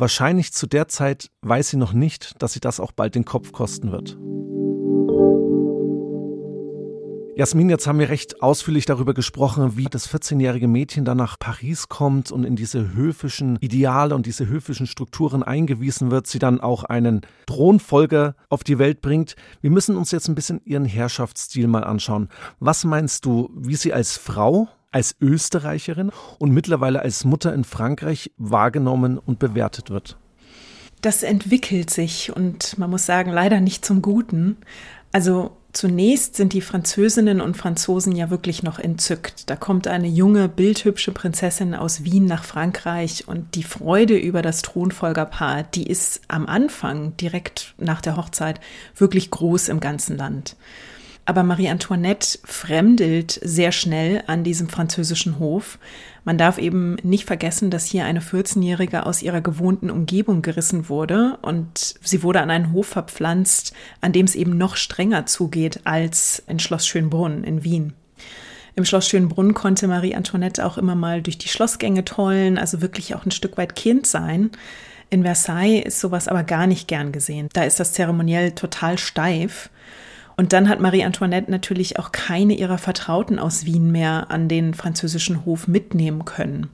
[0.00, 3.52] Wahrscheinlich zu der Zeit weiß sie noch nicht, dass sie das auch bald den Kopf
[3.52, 4.16] kosten wird.
[7.36, 11.88] Jasmin, jetzt haben wir recht ausführlich darüber gesprochen, wie das 14-jährige Mädchen dann nach Paris
[11.88, 16.84] kommt und in diese höfischen Ideale und diese höfischen Strukturen eingewiesen wird, sie dann auch
[16.84, 19.36] einen Thronfolger auf die Welt bringt.
[19.60, 22.28] Wir müssen uns jetzt ein bisschen ihren Herrschaftsstil mal anschauen.
[22.58, 28.32] Was meinst du, wie sie als Frau als Österreicherin und mittlerweile als Mutter in Frankreich
[28.38, 30.18] wahrgenommen und bewertet wird.
[31.00, 34.56] Das entwickelt sich und man muss sagen, leider nicht zum Guten.
[35.12, 39.48] Also Zunächst sind die Französinnen und Franzosen ja wirklich noch entzückt.
[39.48, 44.62] Da kommt eine junge, bildhübsche Prinzessin aus Wien nach Frankreich und die Freude über das
[44.62, 48.58] Thronfolgerpaar, die ist am Anfang, direkt nach der Hochzeit,
[48.96, 50.56] wirklich groß im ganzen Land.
[51.24, 55.78] Aber Marie Antoinette fremdelt sehr schnell an diesem französischen Hof.
[56.24, 61.38] Man darf eben nicht vergessen, dass hier eine 14-Jährige aus ihrer gewohnten Umgebung gerissen wurde
[61.42, 66.42] und sie wurde an einen Hof verpflanzt, an dem es eben noch strenger zugeht als
[66.46, 67.94] in Schloss Schönbrunn in Wien.
[68.76, 73.14] Im Schloss Schönbrunn konnte Marie Antoinette auch immer mal durch die Schlossgänge tollen, also wirklich
[73.14, 74.50] auch ein Stück weit Kind sein.
[75.10, 77.48] In Versailles ist sowas aber gar nicht gern gesehen.
[77.52, 79.70] Da ist das zeremoniell total steif.
[80.40, 84.72] Und dann hat Marie Antoinette natürlich auch keine ihrer Vertrauten aus Wien mehr an den
[84.72, 86.70] französischen Hof mitnehmen können.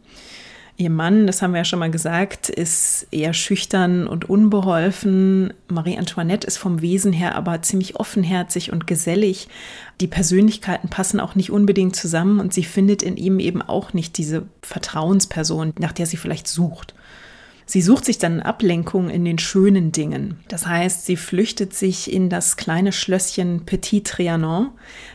[0.77, 5.53] Ihr Mann, das haben wir ja schon mal gesagt, ist eher schüchtern und unbeholfen.
[5.67, 9.49] Marie Antoinette ist vom Wesen her aber ziemlich offenherzig und gesellig.
[10.01, 14.17] Die Persönlichkeiten passen auch nicht unbedingt zusammen und sie findet in ihm eben auch nicht
[14.17, 16.95] diese Vertrauensperson, nach der sie vielleicht sucht.
[17.69, 20.39] Sie sucht sich dann Ablenkung in den schönen Dingen.
[20.47, 24.71] Das heißt, sie flüchtet sich in das kleine Schlösschen Petit Trianon,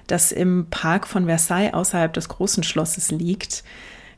[0.07, 3.63] das im Park von Versailles außerhalb des großen Schlosses liegt.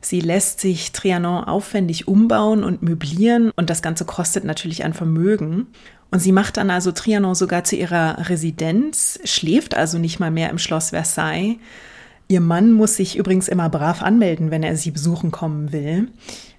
[0.00, 5.68] Sie lässt sich Trianon aufwendig umbauen und möblieren und das Ganze kostet natürlich ein Vermögen.
[6.10, 10.50] Und sie macht dann also Trianon sogar zu ihrer Residenz, schläft also nicht mal mehr
[10.50, 11.56] im Schloss Versailles.
[12.26, 16.08] Ihr Mann muss sich übrigens immer brav anmelden, wenn er sie besuchen kommen will.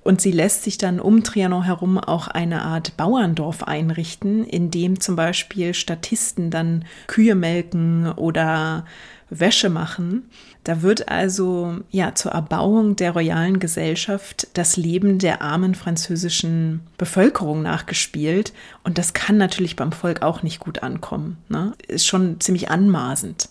[0.06, 5.00] Und sie lässt sich dann um Trianon herum auch eine Art Bauerndorf einrichten, in dem
[5.00, 8.86] zum Beispiel Statisten dann Kühe melken oder
[9.32, 10.30] Wäsche machen.
[10.64, 17.64] Da wird also ja zur Erbauung der royalen Gesellschaft das Leben der armen französischen Bevölkerung
[17.64, 18.54] nachgespielt.
[18.84, 21.38] Und das kann natürlich beim Volk auch nicht gut ankommen.
[21.50, 21.74] Ne?
[21.88, 23.50] Ist schon ziemlich anmaßend.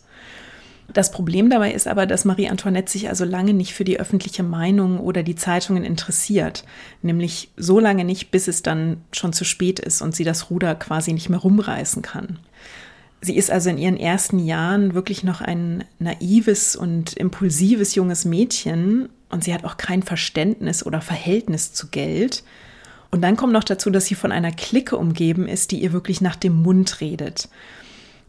[0.93, 4.43] Das Problem dabei ist aber, dass Marie Antoinette sich also lange nicht für die öffentliche
[4.43, 6.65] Meinung oder die Zeitungen interessiert.
[7.03, 10.75] Nämlich so lange nicht, bis es dann schon zu spät ist und sie das Ruder
[10.75, 12.39] quasi nicht mehr rumreißen kann.
[13.23, 19.09] Sie ist also in ihren ersten Jahren wirklich noch ein naives und impulsives junges Mädchen
[19.31, 22.45] und sie hat auch kein Verständnis oder Verhältnis zu Geld.
[23.11, 26.21] Und dann kommt noch dazu, dass sie von einer Clique umgeben ist, die ihr wirklich
[26.21, 27.49] nach dem Mund redet.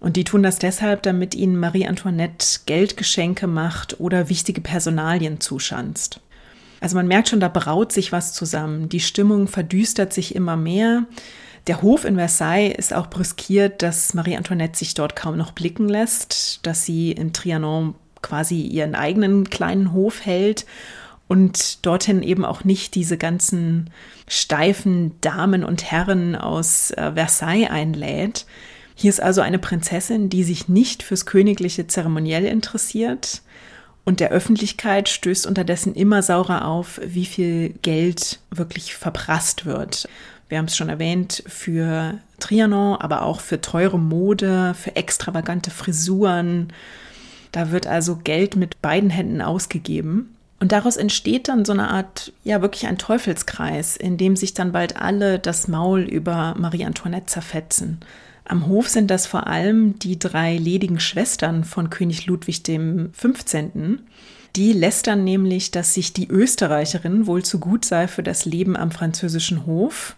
[0.05, 6.19] Und die tun das deshalb, damit ihnen Marie Antoinette Geldgeschenke macht oder wichtige Personalien zuschanzt.
[6.79, 8.87] Also man merkt schon, da braut sich was zusammen.
[8.87, 11.05] Die Stimmung verdüstert sich immer mehr.
[11.65, 15.89] Der Hof in Versailles ist auch brüskiert, dass Marie Antoinette sich dort kaum noch blicken
[15.89, 20.67] lässt, dass sie in Trianon quasi ihren eigenen kleinen Hof hält
[21.27, 23.89] und dorthin eben auch nicht diese ganzen
[24.27, 28.45] steifen Damen und Herren aus äh, Versailles einlädt.
[28.95, 33.41] Hier ist also eine Prinzessin, die sich nicht fürs königliche Zeremoniell interessiert
[34.05, 40.07] und der Öffentlichkeit stößt unterdessen immer saurer auf, wie viel Geld wirklich verprasst wird.
[40.47, 46.71] Wir haben es schon erwähnt, für Trianon, aber auch für teure Mode, für extravagante Frisuren.
[47.51, 50.35] Da wird also Geld mit beiden Händen ausgegeben.
[50.59, 54.71] Und daraus entsteht dann so eine Art, ja, wirklich ein Teufelskreis, in dem sich dann
[54.71, 57.99] bald alle das Maul über Marie Antoinette zerfetzen.
[58.47, 64.01] Am Hof sind das vor allem die drei ledigen Schwestern von König Ludwig dem 15.
[64.55, 68.91] Die lästern nämlich, dass sich die Österreicherin wohl zu gut sei für das Leben am
[68.91, 70.15] französischen Hof.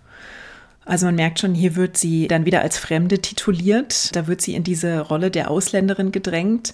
[0.84, 4.16] Also man merkt schon, hier wird sie dann wieder als Fremde tituliert.
[4.16, 6.74] Da wird sie in diese Rolle der Ausländerin gedrängt.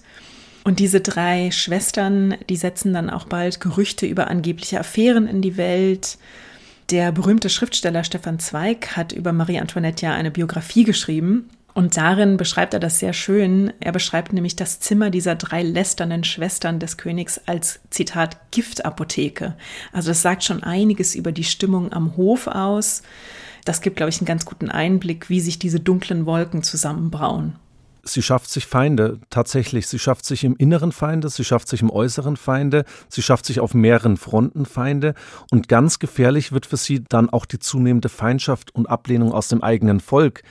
[0.63, 5.57] Und diese drei Schwestern, die setzen dann auch bald Gerüchte über angebliche Affären in die
[5.57, 6.17] Welt.
[6.89, 11.49] Der berühmte Schriftsteller Stefan Zweig hat über Marie Antoinette ja eine Biografie geschrieben.
[11.73, 13.73] Und darin beschreibt er das sehr schön.
[13.79, 19.55] Er beschreibt nämlich das Zimmer dieser drei lästernden Schwestern des Königs als Zitat Giftapotheke.
[19.91, 23.01] Also das sagt schon einiges über die Stimmung am Hof aus.
[23.65, 27.55] Das gibt, glaube ich, einen ganz guten Einblick, wie sich diese dunklen Wolken zusammenbrauen
[28.03, 29.87] sie schafft sich Feinde, tatsächlich.
[29.87, 33.59] Sie schafft sich im inneren Feinde, sie schafft sich im äußeren Feinde, sie schafft sich
[33.59, 35.15] auf mehreren Fronten Feinde.
[35.51, 39.63] Und ganz gefährlich wird für sie dann auch die zunehmende Feindschaft und Ablehnung aus dem
[39.63, 40.43] eigenen Volk.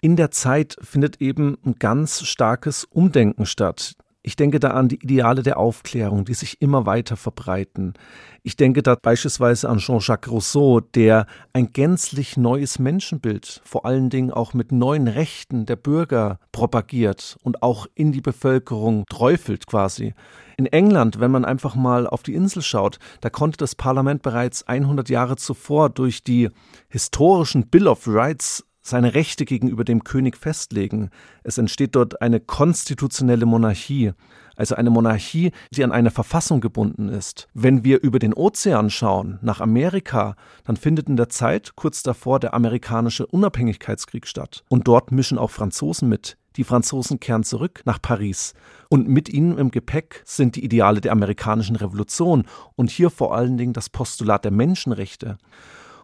[0.00, 3.96] In der Zeit findet eben ein ganz starkes Umdenken statt.
[4.22, 7.94] Ich denke da an die Ideale der Aufklärung, die sich immer weiter verbreiten.
[8.42, 14.30] Ich denke da beispielsweise an Jean-Jacques Rousseau, der ein gänzlich neues Menschenbild, vor allen Dingen
[14.30, 20.12] auch mit neuen Rechten der Bürger propagiert und auch in die Bevölkerung träufelt quasi.
[20.58, 24.68] In England, wenn man einfach mal auf die Insel schaut, da konnte das Parlament bereits
[24.68, 26.50] 100 Jahre zuvor durch die
[26.90, 31.10] historischen Bill of Rights seine Rechte gegenüber dem König festlegen.
[31.42, 34.12] Es entsteht dort eine konstitutionelle Monarchie,
[34.56, 37.48] also eine Monarchie, die an eine Verfassung gebunden ist.
[37.54, 42.40] Wenn wir über den Ozean schauen, nach Amerika, dann findet in der Zeit kurz davor
[42.40, 44.64] der amerikanische Unabhängigkeitskrieg statt.
[44.68, 46.36] Und dort mischen auch Franzosen mit.
[46.56, 48.54] Die Franzosen kehren zurück nach Paris.
[48.88, 53.56] Und mit ihnen im Gepäck sind die Ideale der amerikanischen Revolution und hier vor allen
[53.56, 55.38] Dingen das Postulat der Menschenrechte.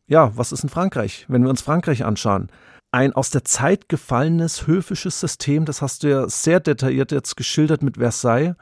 [0.08, 1.26] Ja, was ist in Frankreich?
[1.28, 2.48] Wenn wir uns Frankreich anschauen,
[2.92, 7.82] ein aus der Zeit gefallenes höfisches System, das hast du ja sehr detailliert jetzt geschildert
[7.82, 8.54] mit Versailles.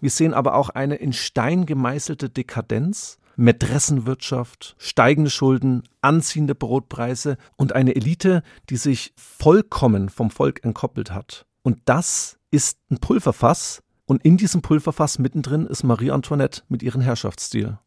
[0.00, 7.72] Wir sehen aber auch eine in Stein gemeißelte Dekadenz, Mätressenwirtschaft, steigende Schulden, anziehende Brotpreise und
[7.72, 11.46] eine Elite, die sich vollkommen vom Volk entkoppelt hat.
[11.62, 13.82] Und das ist ein Pulverfass.
[14.04, 17.78] Und in diesem Pulverfass mittendrin ist Marie Antoinette mit ihrem Herrschaftsstil.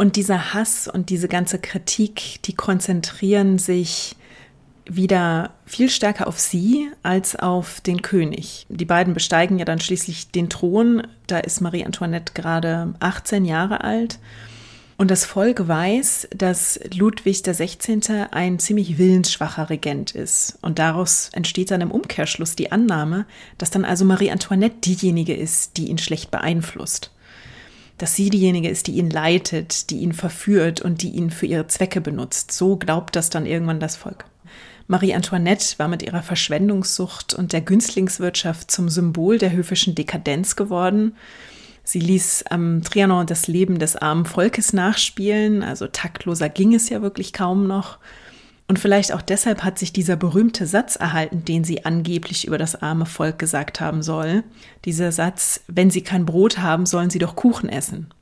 [0.00, 4.16] Und dieser Hass und diese ganze Kritik, die konzentrieren sich
[4.86, 8.64] wieder viel stärker auf sie als auf den König.
[8.70, 11.06] Die beiden besteigen ja dann schließlich den Thron.
[11.26, 14.18] Da ist Marie Antoinette gerade 18 Jahre alt.
[14.96, 18.00] Und das Volk weiß, dass Ludwig XVI.
[18.30, 20.56] ein ziemlich willensschwacher Regent ist.
[20.62, 23.26] Und daraus entsteht dann im Umkehrschluss die Annahme,
[23.58, 27.10] dass dann also Marie Antoinette diejenige ist, die ihn schlecht beeinflusst
[28.02, 31.66] dass sie diejenige ist, die ihn leitet, die ihn verführt und die ihn für ihre
[31.66, 32.50] Zwecke benutzt.
[32.52, 34.24] So glaubt das dann irgendwann das Volk.
[34.86, 41.14] Marie Antoinette war mit ihrer Verschwendungssucht und der Günstlingswirtschaft zum Symbol der höfischen Dekadenz geworden.
[41.84, 47.02] Sie ließ am Trianon das Leben des armen Volkes nachspielen, also taktloser ging es ja
[47.02, 47.98] wirklich kaum noch.
[48.70, 52.80] Und vielleicht auch deshalb hat sich dieser berühmte Satz erhalten, den sie angeblich über das
[52.80, 54.44] arme Volk gesagt haben soll.
[54.84, 58.14] Dieser Satz, wenn sie kein Brot haben, sollen sie doch Kuchen essen.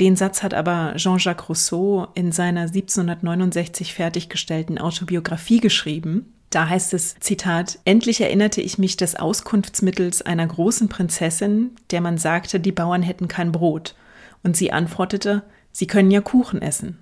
[0.00, 6.32] Den Satz hat aber Jean-Jacques Rousseau in seiner 1769 fertiggestellten Autobiografie geschrieben.
[6.48, 12.16] Da heißt es, Zitat, Endlich erinnerte ich mich des Auskunftsmittels einer großen Prinzessin, der man
[12.16, 13.96] sagte, die Bauern hätten kein Brot.
[14.42, 15.42] Und sie antwortete,
[15.72, 16.96] sie können ja Kuchen essen.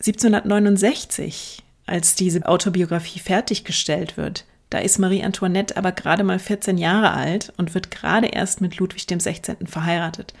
[0.00, 7.12] 1769 als diese Autobiografie fertiggestellt wird, da ist Marie Antoinette aber gerade mal 14 Jahre
[7.12, 9.56] alt und wird gerade erst mit Ludwig XVI.
[9.66, 10.34] verheiratet.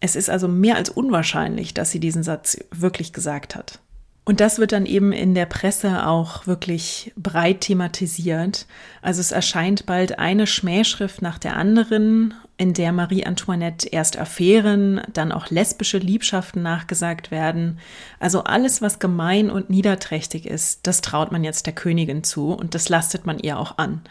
[0.00, 3.80] Es ist also mehr als unwahrscheinlich, dass sie diesen Satz wirklich gesagt hat.
[4.24, 8.66] Und das wird dann eben in der Presse auch wirklich breit thematisiert.
[9.02, 15.00] Also es erscheint bald eine Schmähschrift nach der anderen, in der Marie Antoinette erst Affären,
[15.12, 17.78] dann auch lesbische Liebschaften nachgesagt werden.
[18.20, 22.74] Also alles, was gemein und niederträchtig ist, das traut man jetzt der Königin zu und
[22.74, 24.02] das lastet man ihr auch an.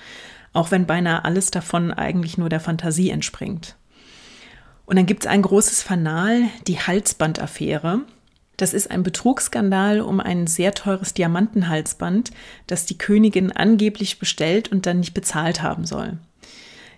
[0.51, 3.75] Auch wenn beinahe alles davon eigentlich nur der Fantasie entspringt.
[4.85, 8.01] Und dann gibt es ein großes Fanal, die Halsbandaffäre.
[8.57, 12.31] Das ist ein Betrugsskandal um ein sehr teures Diamantenhalsband,
[12.67, 16.17] das die Königin angeblich bestellt und dann nicht bezahlt haben soll.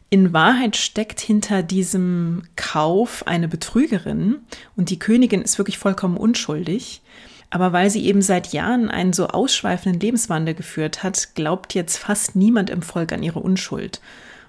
[0.10, 4.38] In Wahrheit steckt hinter diesem Kauf eine Betrügerin
[4.76, 7.02] und die Königin ist wirklich vollkommen unschuldig.
[7.50, 12.36] Aber weil sie eben seit Jahren einen so ausschweifenden Lebenswandel geführt hat, glaubt jetzt fast
[12.36, 14.02] niemand im Volk an ihre Unschuld.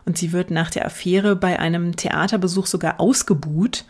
[0.04, 3.84] Und sie wird nach der Affäre bei einem Theaterbesuch sogar ausgebuht.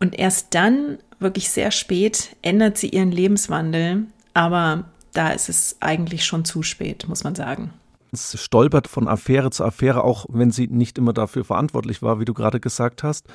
[0.00, 6.24] Und erst dann wirklich sehr spät ändert sie ihren Lebenswandel, aber da ist es eigentlich
[6.24, 7.70] schon zu spät, muss man sagen.
[8.14, 12.34] Stolpert von Affäre zu Affäre, auch wenn sie nicht immer dafür verantwortlich war, wie du
[12.34, 13.26] gerade gesagt hast.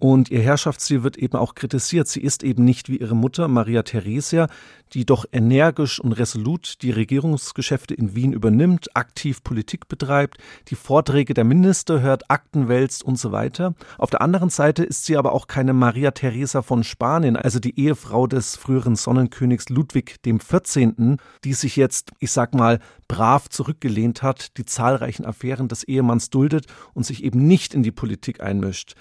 [0.00, 2.06] Und ihr Herrschaftsstil wird eben auch kritisiert.
[2.06, 4.46] Sie ist eben nicht wie ihre Mutter Maria Theresia,
[4.92, 10.38] die doch energisch und resolut die Regierungsgeschäfte in Wien übernimmt, aktiv Politik betreibt,
[10.68, 13.74] die Vorträge der Minister hört, Akten wälzt und so weiter.
[13.98, 17.78] Auf der anderen Seite ist sie aber auch keine Maria Theresa von Spanien, also die
[17.78, 22.78] Ehefrau des früheren Sonnenkönigs Ludwig XIV., die sich jetzt, ich sag mal,
[23.08, 27.90] brav zurückgelehnt hat, die zahlreichen Affären des Ehemanns duldet und sich eben nicht in die
[27.90, 28.94] Politik einmischt.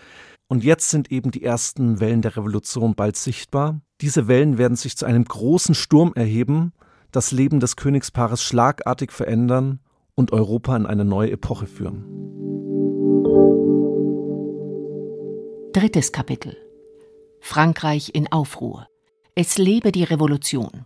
[0.49, 3.81] Und jetzt sind eben die ersten Wellen der Revolution bald sichtbar.
[3.99, 6.71] Diese Wellen werden sich zu einem großen Sturm erheben,
[7.11, 9.79] das Leben des Königspaares schlagartig verändern
[10.15, 12.05] und Europa in eine neue Epoche führen.
[15.73, 16.57] Drittes Kapitel
[17.39, 18.87] Frankreich in Aufruhr.
[19.35, 20.85] Es lebe die Revolution.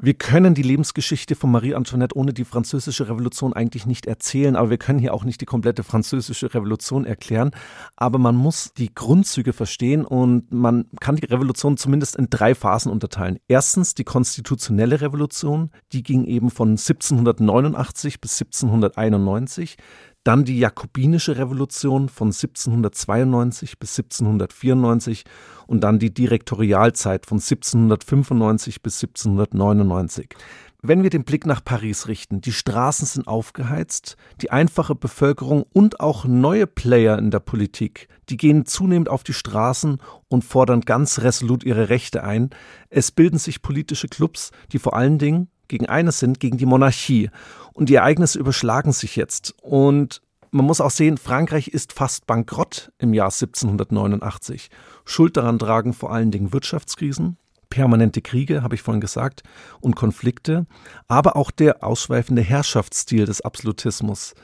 [0.00, 4.70] Wir können die Lebensgeschichte von Marie Antoinette ohne die französische Revolution eigentlich nicht erzählen, aber
[4.70, 7.50] wir können hier auch nicht die komplette französische Revolution erklären.
[7.96, 12.92] Aber man muss die Grundzüge verstehen und man kann die Revolution zumindest in drei Phasen
[12.92, 13.40] unterteilen.
[13.48, 19.78] Erstens die konstitutionelle Revolution, die ging eben von 1789 bis 1791.
[20.24, 25.24] Dann die Jakobinische Revolution von 1792 bis 1794
[25.66, 30.34] und dann die Direktorialzeit von 1795 bis 1799.
[30.80, 35.98] Wenn wir den Blick nach Paris richten, die Straßen sind aufgeheizt, die einfache Bevölkerung und
[35.98, 39.98] auch neue Player in der Politik, die gehen zunehmend auf die Straßen
[40.28, 42.50] und fordern ganz resolut ihre Rechte ein.
[42.90, 47.30] Es bilden sich politische Clubs, die vor allen Dingen gegen eines sind, gegen die Monarchie.
[47.72, 49.54] Und die Ereignisse überschlagen sich jetzt.
[49.62, 54.70] Und man muss auch sehen, Frankreich ist fast bankrott im Jahr 1789.
[55.04, 57.36] Schuld daran tragen vor allen Dingen Wirtschaftskrisen,
[57.68, 59.42] permanente Kriege, habe ich vorhin gesagt,
[59.80, 60.66] und Konflikte,
[61.06, 64.34] aber auch der ausschweifende Herrschaftsstil des Absolutismus.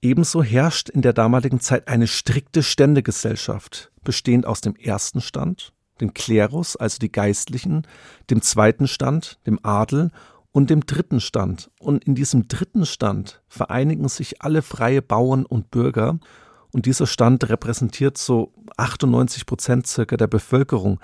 [0.00, 6.12] Ebenso herrscht in der damaligen Zeit eine strikte Ständegesellschaft, bestehend aus dem ersten Stand, dem
[6.12, 7.86] Klerus, also die Geistlichen,
[8.28, 10.10] dem zweiten Stand, dem Adel
[10.52, 11.70] und dem dritten Stand.
[11.80, 16.18] Und in diesem dritten Stand vereinigen sich alle freie Bauern und Bürger.
[16.72, 21.00] Und dieser Stand repräsentiert so 98 Prozent circa der Bevölkerung.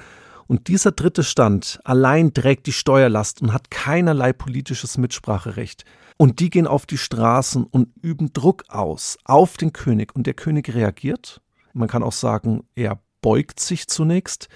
[0.46, 5.84] Und dieser dritte Stand allein trägt die Steuerlast und hat keinerlei politisches Mitspracherecht.
[6.16, 10.14] Und die gehen auf die Straßen und üben Druck aus auf den König.
[10.14, 11.40] Und der König reagiert.
[11.74, 14.48] Man kann auch sagen, er beugt sich zunächst.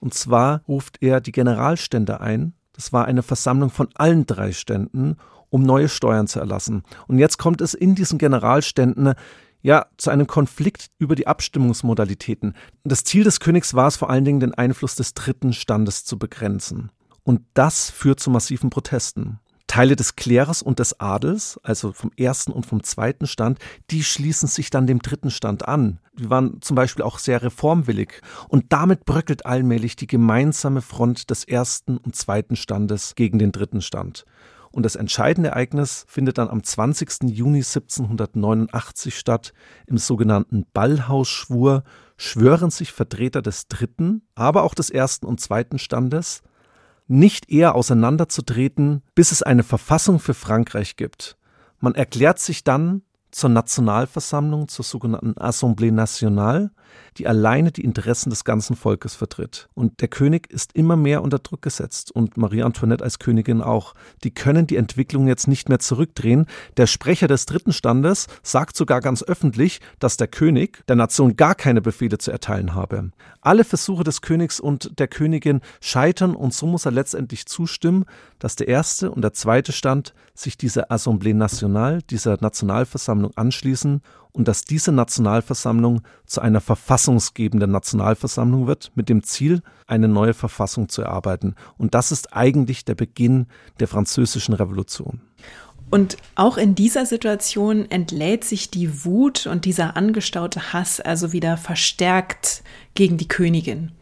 [0.00, 5.16] Und zwar ruft er die Generalstände ein, das war eine Versammlung von allen drei Ständen,
[5.50, 6.82] um neue Steuern zu erlassen.
[7.06, 9.14] Und jetzt kommt es in diesen Generalständen
[9.62, 12.54] ja zu einem Konflikt über die Abstimmungsmodalitäten.
[12.84, 16.18] Das Ziel des Königs war es vor allen Dingen, den Einfluss des dritten Standes zu
[16.18, 16.90] begrenzen.
[17.22, 19.40] Und das führt zu massiven Protesten.
[19.74, 23.58] Teile des Klerus und des Adels, also vom ersten und vom zweiten Stand,
[23.90, 25.98] die schließen sich dann dem dritten Stand an.
[26.16, 28.20] Die waren zum Beispiel auch sehr reformwillig.
[28.46, 33.82] Und damit bröckelt allmählich die gemeinsame Front des ersten und zweiten Standes gegen den dritten
[33.82, 34.26] Stand.
[34.70, 37.24] Und das entscheidende Ereignis findet dann am 20.
[37.24, 39.54] Juni 1789 statt.
[39.88, 41.82] Im sogenannten Ballhausschwur
[42.16, 46.44] schwören sich Vertreter des dritten, aber auch des ersten und zweiten Standes
[47.06, 51.36] nicht eher auseinanderzutreten, bis es eine Verfassung für Frankreich gibt.
[51.80, 56.70] Man erklärt sich dann zur Nationalversammlung, zur sogenannten Assemblée Nationale,
[57.16, 59.68] die alleine die Interessen des ganzen Volkes vertritt.
[59.74, 63.94] Und der König ist immer mehr unter Druck gesetzt und Marie Antoinette als Königin auch.
[64.22, 66.46] Die können die Entwicklung jetzt nicht mehr zurückdrehen.
[66.76, 71.54] Der Sprecher des dritten Standes sagt sogar ganz öffentlich, dass der König der Nation gar
[71.54, 73.10] keine Befehle zu erteilen habe.
[73.40, 78.04] Alle Versuche des Königs und der Königin scheitern und so muss er letztendlich zustimmen,
[78.38, 84.02] dass der erste und der zweite Stand sich dieser Assemblée Nationale, dieser Nationalversammlung anschließen
[84.34, 90.88] und dass diese Nationalversammlung zu einer verfassungsgebenden Nationalversammlung wird, mit dem Ziel, eine neue Verfassung
[90.88, 91.54] zu erarbeiten.
[91.78, 93.46] Und das ist eigentlich der Beginn
[93.80, 95.20] der französischen Revolution.
[95.90, 101.56] Und auch in dieser Situation entlädt sich die Wut und dieser angestaute Hass also wieder
[101.56, 102.64] verstärkt
[102.94, 103.92] gegen die Königin.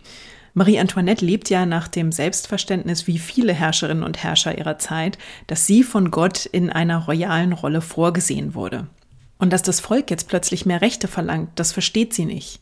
[0.55, 5.67] Marie Antoinette lebt ja nach dem Selbstverständnis wie viele Herrscherinnen und Herrscher ihrer Zeit, dass
[5.67, 8.87] sie von Gott in einer royalen Rolle vorgesehen wurde.
[9.43, 12.61] Und dass das Volk jetzt plötzlich mehr Rechte verlangt, das versteht sie nicht.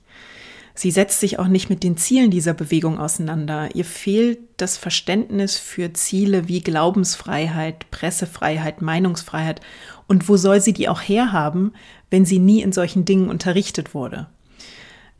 [0.75, 3.69] Sie setzt sich auch nicht mit den Zielen dieser Bewegung auseinander.
[3.75, 9.61] Ihr fehlt das Verständnis für Ziele wie Glaubensfreiheit, Pressefreiheit, Meinungsfreiheit.
[10.07, 11.75] Und wo soll sie die auch herhaben,
[12.09, 14.29] wenn sie nie in solchen Dingen unterrichtet wurde?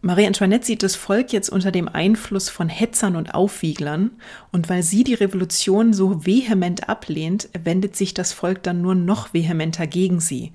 [0.01, 4.13] Marie Antoinette sieht das Volk jetzt unter dem Einfluss von Hetzern und Aufwieglern,
[4.51, 9.35] und weil sie die Revolution so vehement ablehnt, wendet sich das Volk dann nur noch
[9.35, 10.53] vehementer gegen sie.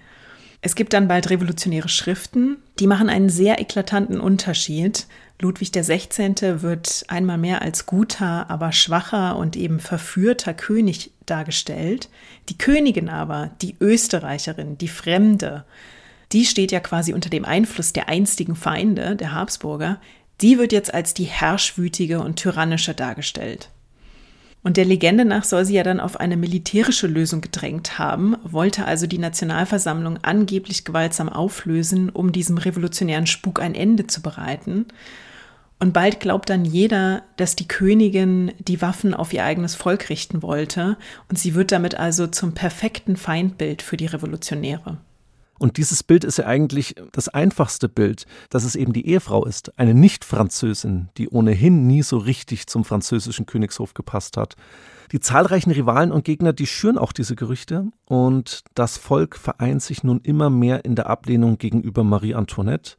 [0.66, 5.06] Es gibt dann bald revolutionäre Schriften, die machen einen sehr eklatanten Unterschied.
[5.40, 6.64] Ludwig XVI.
[6.64, 12.10] wird einmal mehr als guter, aber schwacher und eben verführter König dargestellt.
[12.50, 15.66] Die Königin aber, die Österreicherin, die Fremde,
[16.32, 20.02] die steht ja quasi unter dem Einfluss der einstigen Feinde, der Habsburger,
[20.42, 23.70] die wird jetzt als die herrschwütige und tyrannische dargestellt.
[24.66, 28.86] Und der Legende nach soll sie ja dann auf eine militärische Lösung gedrängt haben, wollte
[28.86, 34.88] also die Nationalversammlung angeblich gewaltsam auflösen, um diesem revolutionären Spuk ein Ende zu bereiten.
[35.78, 40.42] Und bald glaubt dann jeder, dass die Königin die Waffen auf ihr eigenes Volk richten
[40.42, 40.98] wollte,
[41.30, 44.98] und sie wird damit also zum perfekten Feindbild für die Revolutionäre.
[45.58, 49.78] Und dieses Bild ist ja eigentlich das einfachste Bild, dass es eben die Ehefrau ist,
[49.80, 54.56] eine Nicht-Französin, die ohnehin nie so richtig zum französischen Königshof gepasst hat.
[55.12, 60.04] Die zahlreichen Rivalen und Gegner, die schüren auch diese Gerüchte und das Volk vereint sich
[60.04, 62.98] nun immer mehr in der Ablehnung gegenüber Marie Antoinette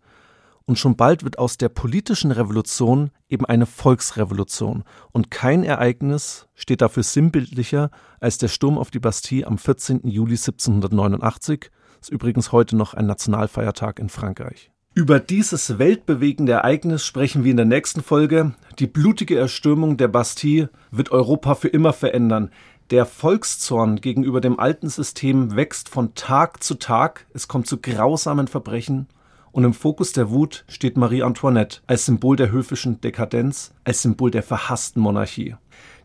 [0.67, 4.83] und schon bald wird aus der politischen Revolution eben eine Volksrevolution.
[5.13, 7.91] Und kein Ereignis steht dafür sinnbildlicher
[8.21, 10.09] als der Sturm auf die Bastille am 14.
[10.09, 11.71] Juli 1789.
[12.07, 14.71] Ist übrigens heute noch ein Nationalfeiertag in Frankreich.
[14.95, 18.55] Über dieses weltbewegende Ereignis sprechen wir in der nächsten Folge.
[18.79, 22.53] Die blutige Erstürmung der Bastille wird Europa für immer verändern.
[22.91, 27.27] Der Volkszorn gegenüber dem alten System wächst von Tag zu Tag.
[27.35, 29.09] Es kommt zu grausamen Verbrechen
[29.51, 34.31] und im Fokus der Wut steht Marie Antoinette als Symbol der höfischen Dekadenz, als Symbol
[34.31, 35.57] der verhassten Monarchie.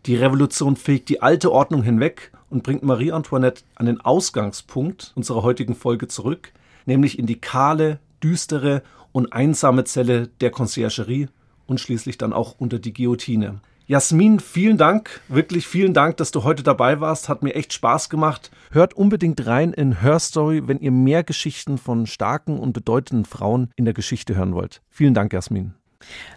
[0.06, 5.42] Die Revolution fegt die alte Ordnung hinweg und bringt Marie Antoinette an den Ausgangspunkt unserer
[5.42, 6.52] heutigen Folge zurück,
[6.86, 11.28] nämlich in die kahle, düstere und einsame Zelle der Conciergerie
[11.66, 13.60] und schließlich dann auch unter die Guillotine.
[13.86, 17.28] Jasmin, vielen Dank, wirklich vielen Dank, dass du heute dabei warst.
[17.28, 18.50] Hat mir echt Spaß gemacht.
[18.70, 23.70] Hört unbedingt rein in Her Story, wenn ihr mehr Geschichten von starken und bedeutenden Frauen
[23.76, 24.82] in der Geschichte hören wollt.
[24.88, 25.74] Vielen Dank, Jasmin.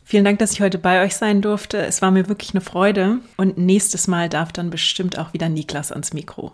[0.04, 1.78] Vielen Dank, dass ich heute bei euch sein durfte.
[1.78, 3.20] Es war mir wirklich eine Freude.
[3.38, 6.54] Und nächstes Mal darf dann bestimmt auch wieder Niklas ans Mikro.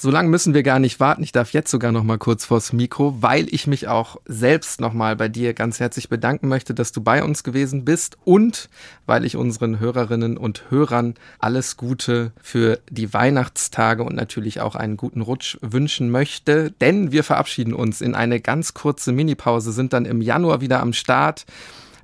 [0.00, 1.24] So lange müssen wir gar nicht warten.
[1.24, 4.92] Ich darf jetzt sogar noch mal kurz vors Mikro, weil ich mich auch selbst noch
[4.92, 8.68] mal bei dir ganz herzlich bedanken möchte, dass du bei uns gewesen bist und
[9.06, 14.96] weil ich unseren Hörerinnen und Hörern alles Gute für die Weihnachtstage und natürlich auch einen
[14.96, 20.04] guten Rutsch wünschen möchte, denn wir verabschieden uns in eine ganz kurze Minipause, sind dann
[20.04, 21.44] im Januar wieder am Start.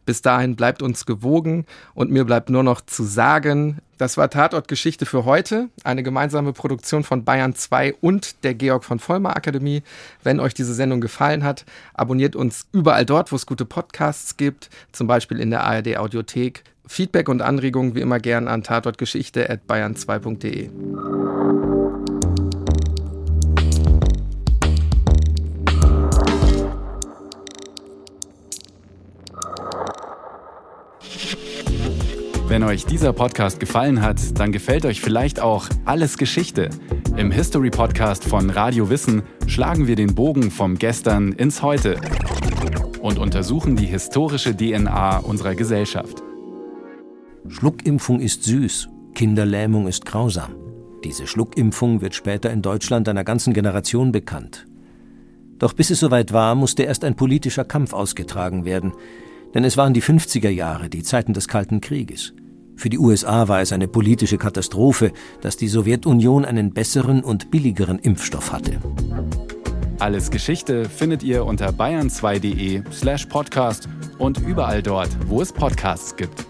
[0.06, 5.06] Bis dahin bleibt uns gewogen und mir bleibt nur noch zu sagen, das war Tatortgeschichte
[5.06, 9.84] für heute, eine gemeinsame Produktion von Bayern 2 und der Georg von Vollmer Akademie.
[10.22, 14.68] Wenn euch diese Sendung gefallen hat, abonniert uns überall dort, wo es gute Podcasts gibt,
[14.92, 16.64] zum Beispiel in der ARD Audiothek.
[16.86, 21.33] Feedback und Anregungen wie immer gern an tatortgeschichte@bayern2.de.
[32.54, 36.70] Wenn euch dieser Podcast gefallen hat, dann gefällt euch vielleicht auch Alles Geschichte.
[37.16, 42.00] Im History Podcast von Radio Wissen schlagen wir den Bogen vom Gestern ins Heute
[43.00, 46.22] und untersuchen die historische DNA unserer Gesellschaft.
[47.48, 50.54] Schluckimpfung ist süß, Kinderlähmung ist grausam.
[51.02, 54.68] Diese Schluckimpfung wird später in Deutschland einer ganzen Generation bekannt.
[55.58, 58.92] Doch bis es soweit war, musste erst ein politischer Kampf ausgetragen werden,
[59.54, 62.32] denn es waren die 50er Jahre, die Zeiten des Kalten Krieges.
[62.76, 67.98] Für die USA war es eine politische Katastrophe, dass die Sowjetunion einen besseren und billigeren
[67.98, 68.80] Impfstoff hatte.
[69.98, 76.44] Alles Geschichte findet ihr unter bayern2.de slash podcast und überall dort, wo es Podcasts gibt.